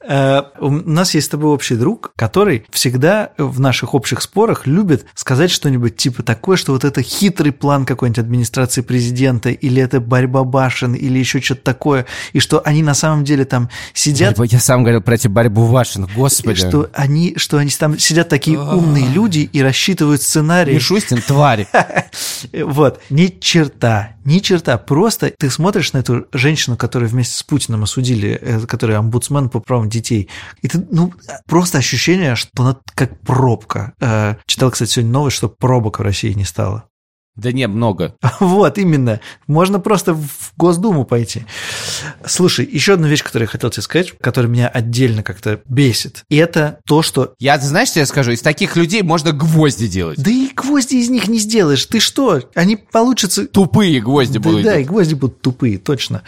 Э, 0.00 0.42
у 0.60 0.70
нас 0.70 1.12
есть 1.14 1.26
с 1.26 1.30
тобой 1.30 1.50
общий 1.50 1.74
друг, 1.74 2.12
который 2.16 2.64
всегда 2.70 3.32
в 3.36 3.58
наших 3.58 3.94
общих 3.94 4.22
спорах 4.22 4.66
любит 4.66 5.04
сказать 5.14 5.50
что-нибудь 5.50 5.96
типа 5.96 6.22
такое, 6.22 6.56
что 6.56 6.72
вот 6.72 6.84
это 6.84 7.02
хитрый 7.02 7.52
план 7.52 7.84
какой-нибудь 7.84 8.20
администрации 8.20 8.80
президента, 8.82 9.50
или 9.50 9.82
это 9.82 10.00
борьба 10.00 10.44
башен, 10.44 10.94
или 10.94 11.18
еще 11.18 11.40
что-то 11.40 11.62
такое, 11.62 12.06
и 12.32 12.38
что 12.38 12.62
они 12.64 12.82
на 12.82 12.94
самом 12.94 13.24
деле 13.24 13.44
там 13.44 13.68
сидят... 13.92 14.38
Я 14.38 14.60
сам 14.60 14.82
говорил 14.82 15.02
про 15.02 15.16
эти 15.16 15.28
борьбу 15.28 15.66
башен, 15.66 16.08
господи. 16.14 16.60
Что 16.60 16.88
они, 16.94 17.34
что 17.36 17.58
они 17.58 17.70
там 17.70 17.98
сидят 17.98 18.28
такие 18.28 18.58
умные 18.58 19.08
люди 19.08 19.40
и 19.52 19.60
рассчитывают 19.60 20.22
сценарий. 20.22 20.74
Мишустин, 20.74 21.20
тварь. 21.20 21.66
Вот, 22.52 23.00
ни 23.10 23.26
черта, 23.40 24.12
ни 24.24 24.38
черта. 24.38 24.78
Просто 24.78 25.32
ты 25.36 25.50
смотришь 25.50 25.92
на 25.92 25.98
эту 25.98 26.26
женщину, 26.32 26.76
которую 26.76 27.08
вместе 27.08 27.36
с 27.36 27.42
Путиным 27.42 27.77
осудили, 27.82 28.38
э, 28.40 28.60
которая 28.66 28.98
омбудсмен 28.98 29.48
по 29.48 29.60
правам 29.60 29.88
детей. 29.88 30.28
Ты, 30.62 30.86
ну, 30.90 31.12
просто 31.46 31.78
ощущение, 31.78 32.36
что 32.36 32.50
она 32.62 32.76
как 32.94 33.20
пробка. 33.20 33.94
Э, 34.00 34.36
читал, 34.46 34.70
кстати, 34.70 34.90
сегодня 34.90 35.12
новость, 35.12 35.36
что 35.36 35.48
пробок 35.48 35.98
в 35.98 36.02
России 36.02 36.32
не 36.32 36.44
стало. 36.44 36.87
Да 37.38 37.52
не, 37.52 37.66
много. 37.68 38.14
Вот, 38.40 38.78
именно. 38.78 39.20
Можно 39.46 39.78
просто 39.78 40.14
в 40.14 40.52
Госдуму 40.56 41.04
пойти. 41.04 41.44
Слушай, 42.26 42.68
еще 42.70 42.94
одна 42.94 43.08
вещь, 43.08 43.22
которую 43.22 43.46
я 43.46 43.50
хотел 43.50 43.70
тебе 43.70 43.82
сказать, 43.82 44.12
которая 44.20 44.50
меня 44.50 44.68
отдельно 44.68 45.22
как-то 45.22 45.60
бесит. 45.68 46.24
И 46.28 46.36
это 46.36 46.80
то, 46.84 47.02
что... 47.02 47.34
Я, 47.38 47.58
знаешь, 47.58 47.90
что 47.90 48.00
я 48.00 48.06
скажу? 48.06 48.32
Из 48.32 48.42
таких 48.42 48.76
людей 48.76 49.02
можно 49.02 49.32
гвозди 49.32 49.86
делать. 49.86 50.20
Да 50.20 50.30
и 50.30 50.48
гвозди 50.54 50.96
из 50.96 51.10
них 51.10 51.28
не 51.28 51.38
сделаешь. 51.38 51.84
Ты 51.86 52.00
что? 52.00 52.42
Они 52.54 52.76
получатся... 52.76 53.46
Тупые 53.46 54.00
гвозди 54.00 54.38
да, 54.38 54.48
будут. 54.48 54.64
Да, 54.64 54.78
и 54.78 54.84
гвозди 54.84 55.14
будут 55.14 55.40
тупые, 55.40 55.78
точно. 55.78 56.22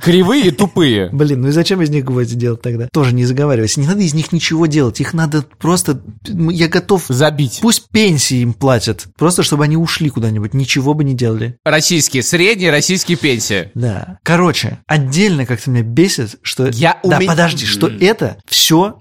Кривые 0.00 0.46
и 0.46 0.50
тупые. 0.50 1.08
Блин, 1.12 1.42
ну 1.42 1.48
и 1.48 1.52
зачем 1.52 1.80
из 1.82 1.90
них 1.90 2.04
гвозди 2.04 2.34
делать 2.34 2.62
тогда? 2.62 2.88
Тоже 2.92 3.14
не 3.14 3.24
заговаривайся. 3.24 3.80
Не 3.80 3.86
надо 3.86 4.00
из 4.00 4.14
них 4.14 4.32
ничего 4.32 4.66
делать. 4.66 5.00
Их 5.00 5.14
надо 5.14 5.44
просто... 5.58 6.02
Я 6.26 6.66
готов... 6.68 7.04
Забить. 7.08 7.60
Пусть 7.62 7.88
пенсии 7.90 8.38
им 8.38 8.52
платят. 8.52 9.06
Просто, 9.16 9.44
чтобы 9.44 9.62
они 9.64 9.76
ушли 9.76 10.10
куда-нибудь 10.10 10.54
ничего 10.56 10.94
бы 10.94 11.04
не 11.04 11.14
делали. 11.14 11.56
Российские, 11.64 12.22
средние 12.22 12.70
российские 12.70 13.16
пенсии. 13.16 13.70
Да. 13.74 14.18
Короче, 14.22 14.78
отдельно 14.86 15.46
как-то 15.46 15.70
меня 15.70 15.82
бесит, 15.82 16.36
что... 16.42 16.68
Я 16.68 16.98
Да, 17.04 17.18
уме- 17.18 17.26
подожди, 17.26 17.66
что 17.66 17.88
это 17.88 18.38
все 18.46 18.98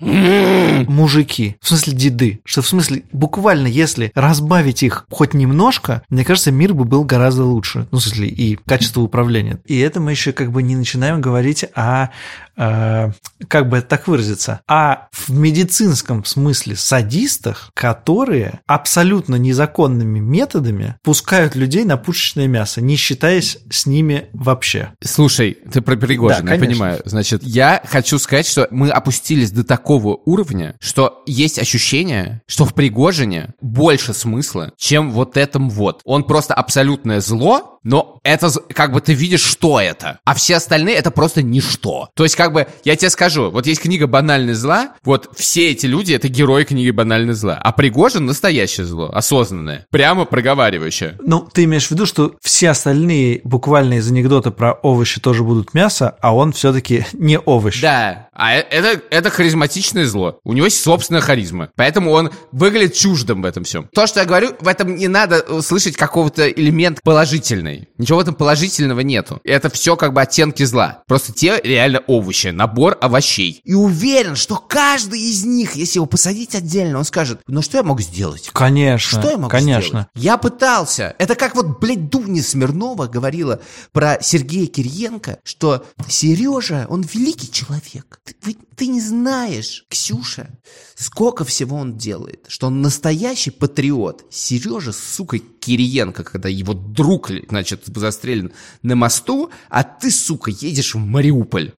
мужики. 0.88 1.58
В 1.62 1.68
смысле 1.68 1.94
деды. 1.94 2.40
Что 2.46 2.62
в 2.62 2.68
смысле, 2.68 3.04
буквально, 3.12 3.68
если 3.68 4.12
разбавить 4.16 4.84
их 4.84 5.06
хоть 5.10 5.34
немножко, 5.34 6.04
мне 6.10 6.24
кажется, 6.26 6.52
мир 6.52 6.74
бы 6.74 6.86
был 6.86 7.04
гораздо 7.04 7.44
лучше. 7.46 7.88
Ну, 7.92 8.00
в 8.00 8.02
смысле, 8.04 8.28
и 8.28 8.56
качество 8.66 9.02
управления. 9.02 9.60
И 9.66 9.78
это 9.80 10.00
мы 10.00 10.12
еще 10.12 10.32
как 10.32 10.52
бы 10.52 10.64
не 10.64 10.76
начинаем 10.76 11.22
говорить 11.22 11.66
о 11.76 12.10
как 12.56 13.70
бы 13.70 13.78
это 13.78 13.88
так 13.88 14.08
выразиться, 14.08 14.62
а 14.68 15.08
в 15.12 15.30
медицинском 15.32 16.24
смысле 16.26 16.76
садистах, 16.76 17.72
которые 17.74 18.62
абсолютно 18.68 19.36
незаконными 19.36 20.20
методами 20.20 20.96
пускают 21.04 21.56
людей 21.56 21.84
на 21.84 21.98
пушечное 21.98 22.48
мясо, 22.48 22.82
не 22.82 22.96
считаясь 22.96 23.58
с 23.70 23.86
ними 23.86 24.30
вообще. 24.34 24.92
Слушай, 25.04 25.58
ты 25.72 25.82
про 25.82 25.96
Пригожина, 25.96 26.44
Да, 26.44 26.54
я 26.54 26.60
понимаю. 26.60 27.02
Значит, 27.06 27.44
я 27.44 27.82
хочу 27.86 28.20
сказать, 28.20 28.48
что 28.48 28.68
мы 28.72 28.90
опустились 28.90 29.52
до 29.52 29.64
такого 29.64 30.18
уровня, 30.26 30.76
что 30.80 31.24
есть 31.26 31.60
ощущение, 31.60 32.42
что 32.48 32.66
в 32.66 32.74
Пригожине 32.74 33.54
больше 33.62 34.14
смысла, 34.14 34.72
чем 34.78 35.12
вот 35.12 35.38
этом 35.38 35.70
вот. 35.70 36.02
Он 36.06 36.24
просто 36.24 36.54
абсолютное 36.54 37.20
зло, 37.20 37.80
но 37.84 38.20
это 38.24 38.50
как 38.74 38.92
бы 38.92 39.00
ты 39.00 39.14
видишь, 39.14 39.44
что 39.44 39.80
это. 39.80 40.20
А 40.26 40.34
все 40.34 40.56
остальные 40.56 40.96
это 40.96 41.12
просто 41.12 41.44
ничто. 41.44 42.10
То 42.16 42.24
есть 42.24 42.36
как 42.36 42.45
бы, 42.54 42.68
я 42.84 42.96
тебе 42.96 43.10
скажу, 43.10 43.52
вот 43.52 43.66
есть 43.68 43.82
книга 43.82 44.08
«Банальность 44.08 44.60
зла», 44.60 44.94
вот 45.04 45.30
все 45.36 45.72
эти 45.72 45.86
люди 45.86 46.14
это 46.14 46.28
герои 46.28 46.64
книги 46.64 46.92
«Банальность 46.92 47.40
зла», 47.40 47.60
а 47.62 47.72
Пригожин 47.72 48.26
настоящее 48.26 48.86
зло, 48.86 49.10
осознанное, 49.14 49.86
прямо 49.92 50.26
проговаривающее. 50.26 51.18
Ну, 51.22 51.48
ты 51.52 51.64
имеешь 51.66 51.88
в 51.88 51.92
виду, 51.92 52.06
что 52.06 52.36
все 52.42 52.70
остальные 52.70 53.42
буквально 53.44 53.96
из 53.96 54.10
анекдота 54.10 54.52
про 54.52 54.74
овощи 54.74 55.20
тоже 55.20 55.44
будут 55.44 55.74
мясо, 55.74 56.16
а 56.22 56.36
он 56.36 56.52
все-таки 56.54 57.06
не 57.14 57.40
овощ. 57.40 57.82
Да, 57.82 58.30
а 58.36 58.54
э- 58.54 58.66
это, 58.70 59.02
это 59.10 59.30
харизматичное 59.30 60.06
зло. 60.06 60.40
У 60.44 60.54
него 60.54 60.66
есть 60.66 60.82
собственная 60.82 61.22
харизма. 61.22 61.70
Поэтому 61.76 62.12
он 62.12 62.32
выглядит 62.52 62.94
чуждым 62.94 63.42
в 63.42 63.46
этом 63.46 63.64
всем. 63.64 63.90
То, 63.94 64.06
что 64.08 64.20
я 64.20 64.26
говорю, 64.26 64.52
в 64.60 64.68
этом 64.68 64.96
не 64.96 65.08
надо 65.08 65.62
слышать 65.62 65.96
какого-то 65.96 66.50
элемент 66.50 67.02
положительный. 67.02 67.88
Ничего 67.98 68.18
в 68.18 68.22
этом 68.22 68.36
положительного 68.36 69.00
нету. 69.00 69.40
Это 69.46 69.70
все 69.70 69.96
как 69.96 70.14
бы 70.14 70.22
оттенки 70.22 70.64
зла. 70.64 71.04
Просто 71.08 71.32
те 71.32 71.60
реально 71.64 72.02
овощи, 72.08 72.35
набор 72.44 72.98
овощей. 73.02 73.62
И 73.64 73.74
уверен, 73.74 74.36
что 74.36 74.56
каждый 74.58 75.20
из 75.22 75.44
них, 75.46 75.76
если 75.76 75.98
его 76.00 76.06
посадить 76.06 76.56
отдельно, 76.56 77.00
он 77.00 77.06
скажет, 77.06 77.40
ну 77.48 77.62
что 77.62 77.78
я 77.78 77.84
мог 77.84 78.02
сделать? 78.02 78.50
Конечно, 78.54 79.20
Что 79.22 79.30
я 79.32 79.38
могу 79.38 79.50
конечно. 79.50 79.88
сделать? 79.90 80.08
Я 80.16 80.38
пытался. 80.38 81.16
Это 81.20 81.36
как 81.36 81.56
вот, 81.56 81.80
блядь, 81.80 82.10
Дуня 82.10 82.42
Смирнова 82.44 83.08
говорила 83.08 83.62
про 83.92 84.18
Сергея 84.22 84.68
Кириенко, 84.68 85.40
что 85.44 85.86
Сережа, 86.08 86.86
он 86.90 87.02
великий 87.02 87.52
человек. 87.52 88.20
Ты, 88.24 88.36
вы- 88.44 88.58
ты 88.76 88.88
не 88.88 89.00
знаешь, 89.02 89.86
Ксюша, 89.90 90.50
сколько 90.96 91.46
всего 91.46 91.78
он 91.78 91.98
делает, 91.98 92.46
что 92.48 92.68
он 92.68 92.82
настоящий 92.82 93.52
патриот. 93.52 94.26
Сережа, 94.30 94.92
сука, 94.92 95.38
Кириенко, 95.40 96.24
когда 96.24 96.50
его 96.50 96.74
друг, 96.74 97.32
значит, 97.50 97.84
застрелен 97.86 98.52
на 98.82 98.96
мосту, 98.96 99.50
а 99.70 99.84
ты, 99.84 100.12
сука, 100.12 100.52
едешь 100.52 100.94
в 100.96 100.98
Мариуполь. 101.00 101.72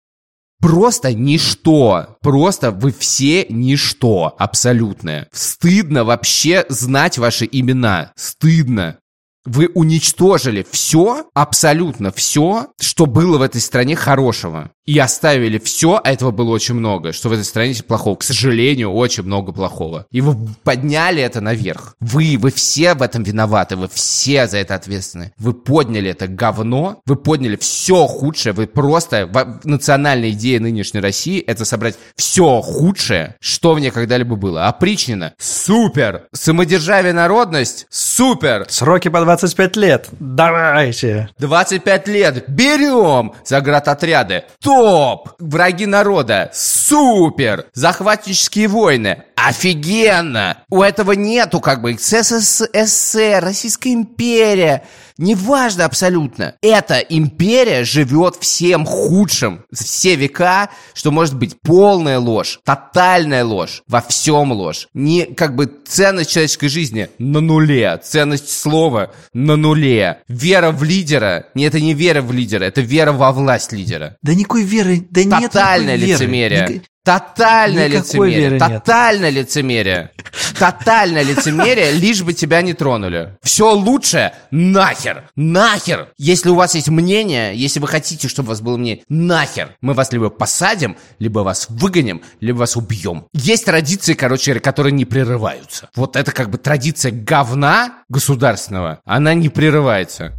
Просто 0.59 1.13
ничто. 1.13 2.17
Просто 2.21 2.71
вы 2.71 2.91
все 2.91 3.45
ничто 3.49 4.35
абсолютное. 4.37 5.27
Стыдно 5.31 6.03
вообще 6.03 6.65
знать 6.69 7.17
ваши 7.17 7.47
имена. 7.51 8.11
Стыдно. 8.15 8.99
Вы 9.45 9.69
уничтожили 9.73 10.65
все, 10.69 11.29
абсолютно 11.33 12.11
все, 12.11 12.67
что 12.81 13.05
было 13.05 13.37
в 13.37 13.41
этой 13.41 13.61
стране 13.61 13.95
хорошего. 13.95 14.71
И 14.87 14.97
оставили 14.99 15.59
все, 15.59 15.99
а 16.01 16.11
этого 16.11 16.31
было 16.31 16.51
очень 16.51 16.73
много, 16.73 17.11
что 17.11 17.27
в 17.27 17.33
этой 17.33 17.43
стране 17.43 17.75
плохого. 17.85 18.15
К 18.15 18.23
сожалению, 18.23 18.93
очень 18.93 19.23
много 19.23 19.51
плохого. 19.51 20.05
И 20.11 20.21
вы 20.21 20.37
подняли 20.63 21.21
это 21.21 21.41
наверх. 21.41 21.95
Вы, 21.99 22.37
вы 22.39 22.51
все 22.51 22.93
в 22.93 23.01
этом 23.01 23.23
виноваты, 23.23 23.75
вы 23.75 23.89
все 23.89 24.47
за 24.47 24.57
это 24.59 24.75
ответственны. 24.75 25.33
Вы 25.37 25.53
подняли 25.53 26.11
это 26.11 26.27
говно, 26.27 27.01
вы 27.05 27.17
подняли 27.17 27.57
все 27.57 28.07
худшее, 28.07 28.53
вы 28.53 28.65
просто... 28.65 29.29
Национальная 29.65 30.29
идея 30.29 30.61
нынешней 30.61 31.01
России— 31.01 31.41
это 31.47 31.65
собрать 31.65 31.95
все 32.15 32.61
худшее, 32.61 33.35
что 33.41 33.73
в 33.73 33.79
ней 33.81 33.91
когда-либо 33.91 34.37
было. 34.37 34.67
Опричнина— 34.67 35.33
супер! 35.37 36.27
Самодержавие 36.31 37.11
народность— 37.11 37.87
супер! 37.89 38.65
Сроки 38.69 39.09
по 39.09 39.19
25 39.19 39.75
лет. 39.75 40.07
Давайте. 40.19 41.29
25 41.39 42.07
лет, 42.07 42.45
берем! 42.47 43.33
Заградотряды, 43.43 44.45
топ! 44.77 45.29
Враги 45.39 45.85
народа, 45.85 46.51
супер! 46.53 47.65
Захватнические 47.73 48.67
войны, 48.67 49.23
офигенно! 49.37 50.63
У 50.69 50.81
этого 50.81 51.13
нету 51.13 51.59
как 51.59 51.81
бы 51.81 51.95
СССР, 51.97 53.39
Российская 53.41 53.93
империя, 53.93 54.83
неважно 55.17 55.85
абсолютно. 55.85 56.55
Эта 56.61 56.97
империя 56.97 57.83
живет 57.83 58.35
всем 58.39 58.85
худшим 58.85 59.63
все 59.71 60.15
века, 60.15 60.69
что 60.93 61.11
может 61.11 61.35
быть 61.35 61.61
полная 61.61 62.19
ложь, 62.19 62.59
тотальная 62.65 63.45
ложь, 63.45 63.83
во 63.87 64.01
всем 64.01 64.51
ложь. 64.51 64.87
Не 64.93 65.25
как 65.25 65.55
бы 65.55 65.71
ценность 65.85 66.31
человеческой 66.31 66.69
жизни 66.69 67.09
на 67.19 67.39
нуле, 67.39 67.99
ценность 68.03 68.51
слова 68.51 69.11
на 69.33 69.55
нуле. 69.55 70.23
Вера 70.27 70.71
в 70.71 70.83
лидера, 70.83 71.45
не 71.53 71.65
это 71.65 71.79
не 71.79 71.93
вера 71.93 72.21
в 72.21 72.31
лидера, 72.31 72.65
это 72.65 72.81
вера 72.81 73.11
во 73.11 73.31
власть 73.31 73.71
лидера. 73.71 74.17
Да 74.23 74.33
никакой 74.33 74.63
веры, 74.63 75.05
да 75.11 75.23
нет 75.23 75.51
Тотальное 75.51 75.97
никакой 75.97 76.25
веры. 76.25 76.81
Тотальное 77.07 77.87
Никакой 77.87 78.31
лицемерие. 78.31 78.39
веры 78.41 78.59
нет. 78.59 78.83
Тотальное 78.83 79.29
лицемерие. 79.29 80.11
Тотальное 80.59 81.23
лицемерие, 81.23 81.91
лишь 81.93 82.21
бы 82.21 82.33
тебя 82.33 82.61
не 82.61 82.73
тронули. 82.73 83.37
Все 83.41 83.71
лучшее 83.71 84.33
нахер. 84.51 85.23
Нахер. 85.37 86.09
Если 86.17 86.49
у 86.49 86.55
вас 86.55 86.75
есть 86.75 86.89
мнение, 86.89 87.55
если 87.55 87.79
вы 87.79 87.87
хотите, 87.87 88.27
чтобы 88.27 88.47
у 88.47 88.49
вас 88.49 88.59
было 88.59 88.75
мнение, 88.75 89.05
нахер. 89.07 89.69
Мы 89.79 89.93
вас 89.93 90.11
либо 90.11 90.29
посадим, 90.29 90.97
либо 91.17 91.39
вас 91.39 91.67
выгоним, 91.69 92.21
либо 92.41 92.57
вас 92.57 92.75
убьем. 92.75 93.27
Есть 93.31 93.63
традиции, 93.63 94.13
короче, 94.13 94.59
которые 94.59 94.91
не 94.91 95.05
прерываются. 95.05 95.87
Вот 95.95 96.17
это 96.17 96.33
как 96.33 96.49
бы 96.49 96.57
традиция 96.57 97.13
говна 97.13 98.03
государственного, 98.09 98.99
она 99.05 99.33
не 99.33 99.47
прерывается. 99.47 100.33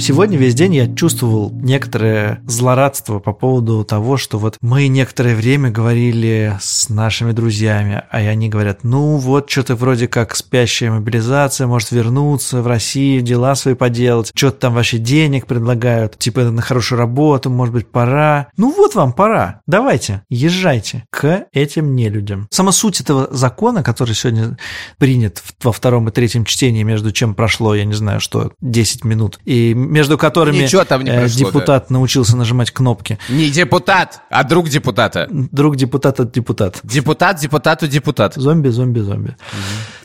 Сегодня 0.00 0.38
весь 0.38 0.54
день 0.54 0.76
я 0.76 0.94
чувствовал 0.94 1.50
некоторое 1.50 2.40
злорадство 2.46 3.18
по 3.18 3.32
поводу 3.32 3.84
того, 3.84 4.16
что 4.16 4.38
вот 4.38 4.56
мы 4.60 4.86
некоторое 4.86 5.34
время 5.34 5.70
говорили 5.70 6.56
с 6.60 6.88
нашими 6.88 7.32
друзьями, 7.32 8.02
а 8.10 8.18
они 8.18 8.48
говорят, 8.48 8.84
ну 8.84 9.16
вот 9.16 9.50
что-то 9.50 9.74
вроде 9.74 10.06
как 10.06 10.36
спящая 10.36 10.92
мобилизация 10.92 11.66
может 11.66 11.90
вернуться 11.90 12.62
в 12.62 12.66
Россию, 12.68 13.22
дела 13.22 13.56
свои 13.56 13.74
поделать, 13.74 14.30
что-то 14.34 14.58
там 14.58 14.74
вообще 14.74 14.98
денег 14.98 15.46
предлагают, 15.46 16.16
типа 16.16 16.42
на 16.42 16.62
хорошую 16.62 17.00
работу, 17.00 17.50
может 17.50 17.74
быть, 17.74 17.88
пора. 17.88 18.48
Ну 18.56 18.72
вот 18.72 18.94
вам 18.94 19.12
пора, 19.12 19.62
давайте, 19.66 20.22
езжайте 20.28 21.04
к 21.10 21.46
этим 21.52 21.96
нелюдям. 21.96 22.46
Сама 22.50 22.70
суть 22.70 23.00
этого 23.00 23.28
закона, 23.32 23.82
который 23.82 24.14
сегодня 24.14 24.56
принят 24.98 25.42
во 25.62 25.72
втором 25.72 26.08
и 26.08 26.12
третьем 26.12 26.44
чтении, 26.44 26.84
между 26.84 27.10
чем 27.10 27.34
прошло, 27.34 27.74
я 27.74 27.84
не 27.84 27.94
знаю, 27.94 28.20
что, 28.20 28.52
10 28.60 29.04
минут, 29.04 29.40
и 29.44 29.74
между 29.88 30.18
которыми 30.18 30.58
Ничего 30.58 30.84
там 30.84 31.02
не 31.02 31.10
э, 31.10 31.20
прошло, 31.20 31.38
депутат 31.38 31.90
научился 31.90 32.36
нажимать 32.36 32.70
кнопки. 32.70 33.18
Не 33.28 33.50
депутат, 33.50 34.20
а 34.30 34.44
друг 34.44 34.68
депутата. 34.68 35.28
Друг 35.30 35.76
депутата 35.76 36.24
депутат. 36.24 36.80
Депутат, 36.84 37.40
депутату, 37.40 37.88
депутат. 37.88 38.34
Зомби, 38.34 38.68
зомби, 38.68 39.00
зомби. 39.00 39.36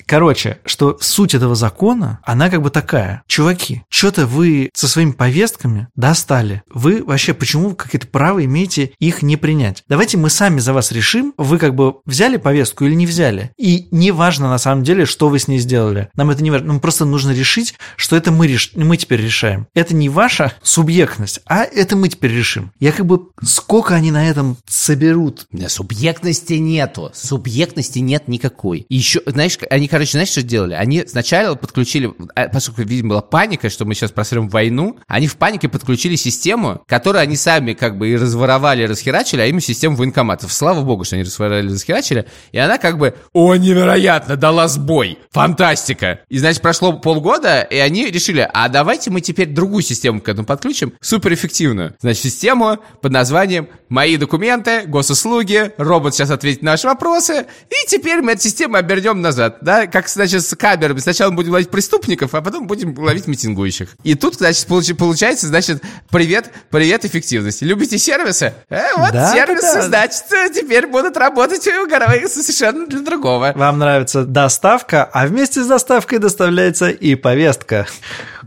Короче, 0.05 0.59
что 0.65 0.97
суть 1.01 1.33
этого 1.33 1.55
закона, 1.55 2.19
она 2.23 2.49
как 2.49 2.61
бы 2.61 2.69
такая. 2.69 3.23
Чуваки, 3.27 3.83
что-то 3.89 4.25
вы 4.25 4.69
со 4.73 4.87
своими 4.87 5.11
повестками 5.11 5.87
достали. 5.95 6.63
Вы 6.73 7.03
вообще 7.03 7.33
почему 7.33 7.75
какие-то 7.75 8.07
право 8.07 8.43
имеете 8.43 8.91
их 8.99 9.21
не 9.21 9.37
принять? 9.37 9.83
Давайте 9.87 10.17
мы 10.17 10.29
сами 10.29 10.59
за 10.59 10.73
вас 10.73 10.91
решим, 10.91 11.33
вы 11.37 11.57
как 11.57 11.75
бы 11.75 11.95
взяли 12.05 12.37
повестку 12.37 12.85
или 12.85 12.93
не 12.93 13.05
взяли. 13.05 13.51
И 13.57 13.87
не 13.91 14.11
важно 14.11 14.49
на 14.49 14.57
самом 14.57 14.83
деле, 14.83 15.05
что 15.05 15.29
вы 15.29 15.39
с 15.39 15.47
ней 15.47 15.59
сделали. 15.59 16.09
Нам 16.15 16.29
это 16.29 16.43
не 16.43 16.51
важно. 16.51 16.67
Нам 16.67 16.79
просто 16.79 17.05
нужно 17.05 17.31
решить, 17.31 17.75
что 17.95 18.15
это 18.15 18.31
мы, 18.31 18.47
реш... 18.47 18.71
мы 18.75 18.97
теперь 18.97 19.21
решаем. 19.21 19.67
Это 19.73 19.95
не 19.95 20.09
ваша 20.09 20.53
субъектность, 20.61 21.39
а 21.45 21.63
это 21.63 21.95
мы 21.95 22.09
теперь 22.09 22.31
решим. 22.31 22.71
Я 22.79 22.91
как 22.91 23.05
бы... 23.05 23.27
Сколько 23.43 23.95
они 23.95 24.11
на 24.11 24.27
этом 24.27 24.57
соберут? 24.67 25.47
Да, 25.51 25.69
субъектности 25.69 26.53
нету. 26.53 27.11
Субъектности 27.13 27.99
нет 27.99 28.27
никакой. 28.27 28.85
Еще, 28.89 29.21
знаешь, 29.25 29.57
они, 29.69 29.87
короче, 29.87 30.02
знаешь, 30.11 30.29
что 30.29 30.41
сделали? 30.41 30.73
Они 30.73 31.05
сначала 31.07 31.55
подключили, 31.55 32.13
а, 32.35 32.49
поскольку, 32.49 32.81
видимо, 32.83 33.09
была 33.09 33.21
паника, 33.21 33.69
что 33.69 33.85
мы 33.85 33.95
сейчас 33.95 34.11
просрем 34.11 34.49
войну, 34.49 34.99
они 35.07 35.27
в 35.27 35.37
панике 35.37 35.69
подключили 35.69 36.15
систему, 36.15 36.83
которую 36.87 37.21
они 37.21 37.35
сами 37.35 37.73
как 37.73 37.97
бы 37.97 38.09
и 38.09 38.17
разворовали, 38.17 38.83
и 38.83 38.85
расхерачили, 38.85 39.41
а 39.41 39.45
именно 39.45 39.61
систему 39.61 39.95
военкоматов. 39.95 40.51
Слава 40.51 40.81
богу, 40.81 41.03
что 41.05 41.15
они 41.15 41.23
разворовали, 41.23 41.71
расхерачили, 41.71 42.27
и 42.51 42.57
она 42.57 42.77
как 42.77 42.97
бы, 42.97 43.15
о, 43.31 43.55
невероятно, 43.55 44.35
дала 44.35 44.67
сбой. 44.67 45.17
Фантастика. 45.31 46.19
И, 46.29 46.37
значит, 46.37 46.61
прошло 46.61 46.93
полгода, 46.93 47.61
и 47.61 47.77
они 47.77 48.07
решили, 48.07 48.47
а 48.53 48.69
давайте 48.69 49.09
мы 49.09 49.21
теперь 49.21 49.47
другую 49.47 49.83
систему 49.83 50.21
к 50.21 50.27
этому 50.27 50.45
подключим, 50.45 50.93
суперэффективную. 51.01 51.95
Значит, 52.01 52.23
систему 52.23 52.79
под 53.01 53.11
названием 53.11 53.69
«Мои 53.89 54.17
документы», 54.17 54.83
«Госуслуги», 54.85 55.71
робот 55.77 56.13
сейчас 56.13 56.29
ответит 56.29 56.61
на 56.61 56.71
наши 56.71 56.87
вопросы, 56.87 57.45
и 57.69 57.87
теперь 57.87 58.21
мы 58.21 58.31
эту 58.33 58.41
систему 58.41 58.75
обернем 58.75 59.21
назад, 59.21 59.59
да, 59.61 59.82
как, 59.87 60.07
значит, 60.09 60.45
с 60.45 60.55
камерами. 60.55 60.99
Сначала 60.99 61.29
мы 61.31 61.37
будем 61.37 61.51
ловить 61.51 61.69
преступников, 61.69 62.33
а 62.35 62.41
потом 62.41 62.67
будем 62.67 62.97
ловить 62.97 63.27
митингующих. 63.27 63.95
И 64.03 64.15
тут, 64.15 64.35
значит, 64.35 64.67
получ- 64.67 64.93
получается, 64.95 65.47
значит, 65.47 65.81
привет, 66.09 66.51
привет 66.69 67.05
эффективности. 67.05 67.63
Любите 67.63 67.97
сервисы? 67.97 68.53
Э, 68.69 68.81
вот 68.97 69.11
Да, 69.13 69.31
сервисы, 69.33 69.73
да, 69.73 69.87
значит, 69.87 70.23
теперь 70.53 70.87
будут 70.87 71.17
работать 71.17 71.67
у 71.67 71.87
совершенно 72.27 72.87
для 72.87 72.99
другого. 73.01 73.53
Вам 73.55 73.79
нравится 73.79 74.25
доставка, 74.25 75.03
а 75.03 75.27
вместе 75.27 75.63
с 75.63 75.67
доставкой 75.67 76.19
доставляется 76.19 76.89
и 76.89 77.15
повестка. 77.15 77.87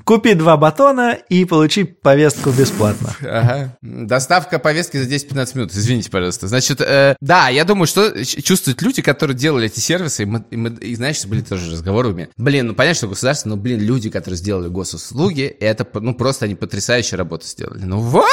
Купи 0.04 0.34
два 0.34 0.56
батона 0.56 1.18
и 1.28 1.44
получи 1.44 1.82
повестку 1.82 2.50
бесплатно. 2.50 3.12
Ага. 3.22 3.76
Доставка 3.82 4.60
повестки 4.60 4.98
за 4.98 5.08
10-15 5.08 5.56
минут. 5.56 5.72
Извините, 5.72 6.10
пожалуйста. 6.10 6.46
Значит, 6.46 6.80
э, 6.80 7.16
да, 7.20 7.48
я 7.48 7.64
думаю, 7.64 7.88
что 7.88 8.24
чувствуют 8.24 8.82
люди, 8.82 9.02
которые 9.02 9.36
делали 9.36 9.66
эти 9.66 9.80
сервисы. 9.80 10.22
И, 10.22 10.26
мы, 10.26 10.44
и, 10.52 10.56
мы- 10.56 10.70
и 10.80 10.94
знаешь, 11.26 11.28
были 11.28 11.40
тоже 11.42 11.70
разговоры 11.70 12.08
у 12.10 12.14
меня. 12.14 12.28
Блин, 12.36 12.68
ну 12.68 12.74
понятно, 12.74 12.96
что 12.96 13.08
государство, 13.08 13.50
но, 13.50 13.56
блин, 13.56 13.80
люди, 13.80 14.10
которые 14.10 14.38
сделали 14.38 14.68
госуслуги, 14.68 15.42
это, 15.44 15.86
ну, 16.00 16.14
просто 16.14 16.44
они 16.46 16.54
потрясающую 16.54 17.18
работу 17.18 17.46
сделали. 17.46 17.84
Ну 17.84 17.98
вот, 17.98 18.24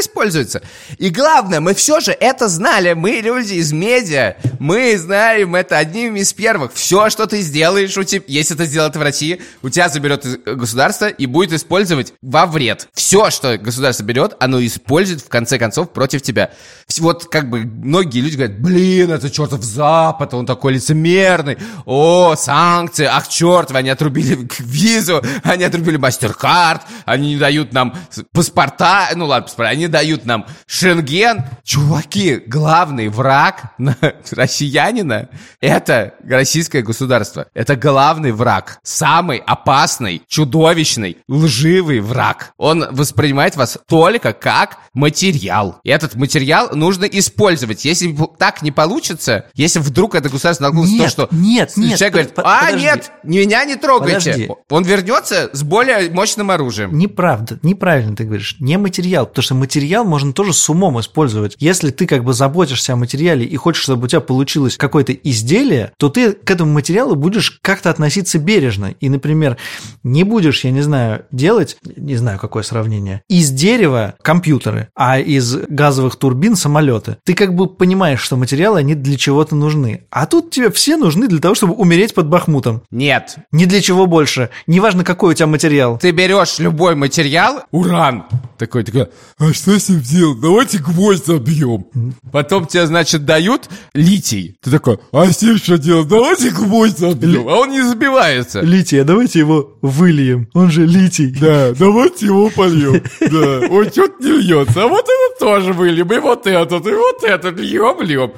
используется. 0.00 0.62
И 0.98 1.10
главное, 1.10 1.60
мы 1.60 1.74
все 1.74 2.00
же 2.00 2.12
это 2.12 2.48
знали. 2.48 2.92
Мы 2.92 3.20
люди 3.22 3.54
из 3.54 3.72
медиа. 3.72 4.36
Мы 4.58 4.96
знаем 4.98 5.54
это 5.54 5.78
одними 5.78 6.20
из 6.20 6.32
первых. 6.32 6.72
Все, 6.74 7.10
что 7.10 7.26
ты 7.26 7.40
сделаешь, 7.40 7.96
у 7.96 8.04
тебя, 8.04 8.22
если 8.26 8.56
это 8.86 8.98
в 8.98 9.02
России, 9.02 9.40
у 9.62 9.68
тебя 9.68 9.88
заберет 9.88 10.24
из- 10.24 10.36
государство 10.38 11.06
и 11.06 11.26
будет 11.26 11.52
использовать 11.52 12.12
во 12.22 12.46
вред. 12.46 12.88
Все, 12.94 13.30
что 13.30 13.56
государство 13.58 14.04
берет, 14.04 14.34
оно 14.40 14.64
использует 14.64 15.20
в 15.20 15.28
конце 15.28 15.58
концов 15.58 15.92
против 15.92 16.22
тебя. 16.22 16.50
Вот 16.98 17.26
как 17.26 17.50
бы 17.50 17.60
многие 17.60 18.20
люди 18.20 18.36
говорят, 18.36 18.58
блин, 18.60 19.10
это 19.12 19.30
чертов 19.30 19.62
Запад, 19.62 20.34
он 20.34 20.46
такой 20.46 20.74
лицемерный. 20.74 21.58
О, 21.86 22.34
санкции, 22.36 23.04
ах, 23.04 23.28
черт, 23.28 23.70
они 23.72 23.90
отрубили 23.90 24.48
визу, 24.58 25.22
они 25.42 25.64
отрубили 25.64 25.96
мастер-карт, 25.96 26.82
они 27.04 27.34
не 27.34 27.36
дают 27.36 27.72
нам 27.72 27.96
паспорта, 28.32 29.08
ну 29.14 29.26
ладно, 29.26 29.46
паспорта, 29.46 29.70
они 29.70 29.87
дают 29.88 30.24
нам 30.24 30.46
шенген. 30.66 31.44
Чуваки, 31.64 32.42
главный 32.46 33.08
враг 33.08 33.72
на- 33.78 33.96
россиянина– 34.30 35.28
это 35.60 36.14
российское 36.24 36.82
государство. 36.82 37.46
Это 37.54 37.76
главный 37.76 38.32
враг, 38.32 38.78
самый 38.82 39.38
опасный, 39.38 40.22
чудовищный, 40.28 41.18
лживый 41.28 42.00
враг. 42.00 42.52
Он 42.56 42.86
воспринимает 42.90 43.56
вас 43.56 43.78
только 43.86 44.32
как 44.32 44.78
материал. 44.94 45.80
И 45.84 45.90
этот 45.90 46.14
материал 46.16 46.70
нужно 46.74 47.04
использовать. 47.04 47.84
Если 47.84 48.16
так 48.38 48.62
не 48.62 48.70
получится, 48.70 49.46
если 49.54 49.78
вдруг 49.78 50.14
это 50.14 50.28
государство 50.28 50.64
наткнулось 50.64 50.92
на 50.92 51.04
то, 51.04 51.10
что 51.10 51.28
нет, 51.30 51.72
нет, 51.76 51.98
человек 51.98 52.12
говорит, 52.12 52.32
а, 52.38 52.66
подожди. 52.66 52.84
нет, 52.84 53.12
меня 53.22 53.64
не 53.64 53.76
трогайте. 53.76 54.32
Подожди. 54.32 54.50
Он 54.68 54.84
вернется 54.84 55.50
с 55.52 55.62
более 55.62 56.10
мощным 56.10 56.50
оружием. 56.50 56.96
Неправда, 56.98 57.58
неправильно 57.62 58.16
ты 58.16 58.24
говоришь. 58.24 58.56
Не 58.58 58.76
материал, 58.76 59.26
потому 59.26 59.42
что 59.42 59.54
материал 59.54 59.77
можно 60.04 60.32
тоже 60.32 60.52
с 60.52 60.68
умом 60.68 61.00
использовать. 61.00 61.56
Если 61.58 61.90
ты 61.90 62.06
как 62.06 62.24
бы 62.24 62.32
заботишься 62.32 62.92
о 62.92 62.96
материале 62.96 63.44
и 63.44 63.56
хочешь, 63.56 63.82
чтобы 63.82 64.04
у 64.04 64.08
тебя 64.08 64.20
получилось 64.20 64.76
какое-то 64.76 65.12
изделие, 65.12 65.92
то 65.98 66.08
ты 66.08 66.32
к 66.32 66.50
этому 66.50 66.72
материалу 66.72 67.14
будешь 67.14 67.58
как-то 67.62 67.90
относиться 67.90 68.38
бережно. 68.38 68.94
И, 69.00 69.08
например, 69.08 69.56
не 70.02 70.24
будешь, 70.24 70.64
я 70.64 70.70
не 70.70 70.82
знаю, 70.82 71.24
делать, 71.30 71.76
не 71.96 72.16
знаю, 72.16 72.38
какое 72.38 72.62
сравнение, 72.62 73.22
из 73.28 73.50
дерева 73.50 74.14
компьютеры, 74.22 74.88
а 74.94 75.18
из 75.18 75.56
газовых 75.68 76.16
турбин 76.16 76.56
самолеты. 76.56 77.16
Ты 77.24 77.34
как 77.34 77.54
бы 77.54 77.66
понимаешь, 77.68 78.20
что 78.20 78.36
материалы, 78.36 78.78
они 78.78 78.94
для 78.94 79.16
чего-то 79.16 79.54
нужны. 79.54 80.04
А 80.10 80.26
тут 80.26 80.50
тебе 80.50 80.70
все 80.70 80.96
нужны 80.96 81.28
для 81.28 81.38
того, 81.40 81.54
чтобы 81.54 81.74
умереть 81.74 82.14
под 82.14 82.28
Бахмутом. 82.28 82.82
Нет, 82.90 83.36
Ни 83.52 83.64
для 83.64 83.80
чего 83.80 84.06
больше. 84.06 84.50
Неважно, 84.66 85.04
какой 85.04 85.32
у 85.32 85.34
тебя 85.34 85.46
материал. 85.46 85.98
ты 85.98 86.10
берешь 86.10 86.58
любой 86.58 86.94
материал, 86.94 87.62
уран, 87.70 88.24
такой, 88.58 88.84
такой, 88.84 89.08
а 89.38 89.52
что 89.52 89.67
с 89.76 89.88
ним 89.88 90.00
делать? 90.00 90.40
Давайте 90.40 90.78
гвоздь 90.78 91.26
забьем. 91.26 91.86
Потом 92.32 92.66
тебе, 92.66 92.86
значит, 92.86 93.24
дают 93.24 93.68
литий. 93.94 94.56
Ты 94.62 94.70
такой, 94.70 94.98
а 95.12 95.26
с 95.26 95.42
ним 95.42 95.56
что 95.56 95.78
делать? 95.78 96.08
Давайте 96.08 96.50
гвоздь 96.50 96.98
забьем. 96.98 97.48
А 97.48 97.56
он 97.56 97.70
не 97.70 97.82
забивается. 97.82 98.60
Литий, 98.60 99.00
а 99.02 99.04
давайте 99.04 99.40
его 99.40 99.76
выльем. 99.82 100.48
Он 100.54 100.70
же 100.70 100.86
литий. 100.86 101.34
Да, 101.38 101.72
давайте 101.72 102.26
его 102.26 102.50
польем. 102.50 103.02
Да, 103.20 103.60
он 103.68 103.90
что-то 103.90 104.22
не 104.24 104.38
льется. 104.38 104.84
А 104.84 104.88
вот 104.88 105.04
это 105.04 105.38
тоже 105.38 105.72
выльем, 105.72 106.10
и 106.12 106.18
вот 106.18 106.46
этот, 106.46 106.86
и 106.86 106.92
вот 106.92 107.24
этот 107.24 107.58
льем, 107.58 108.00
льем. 108.00 108.32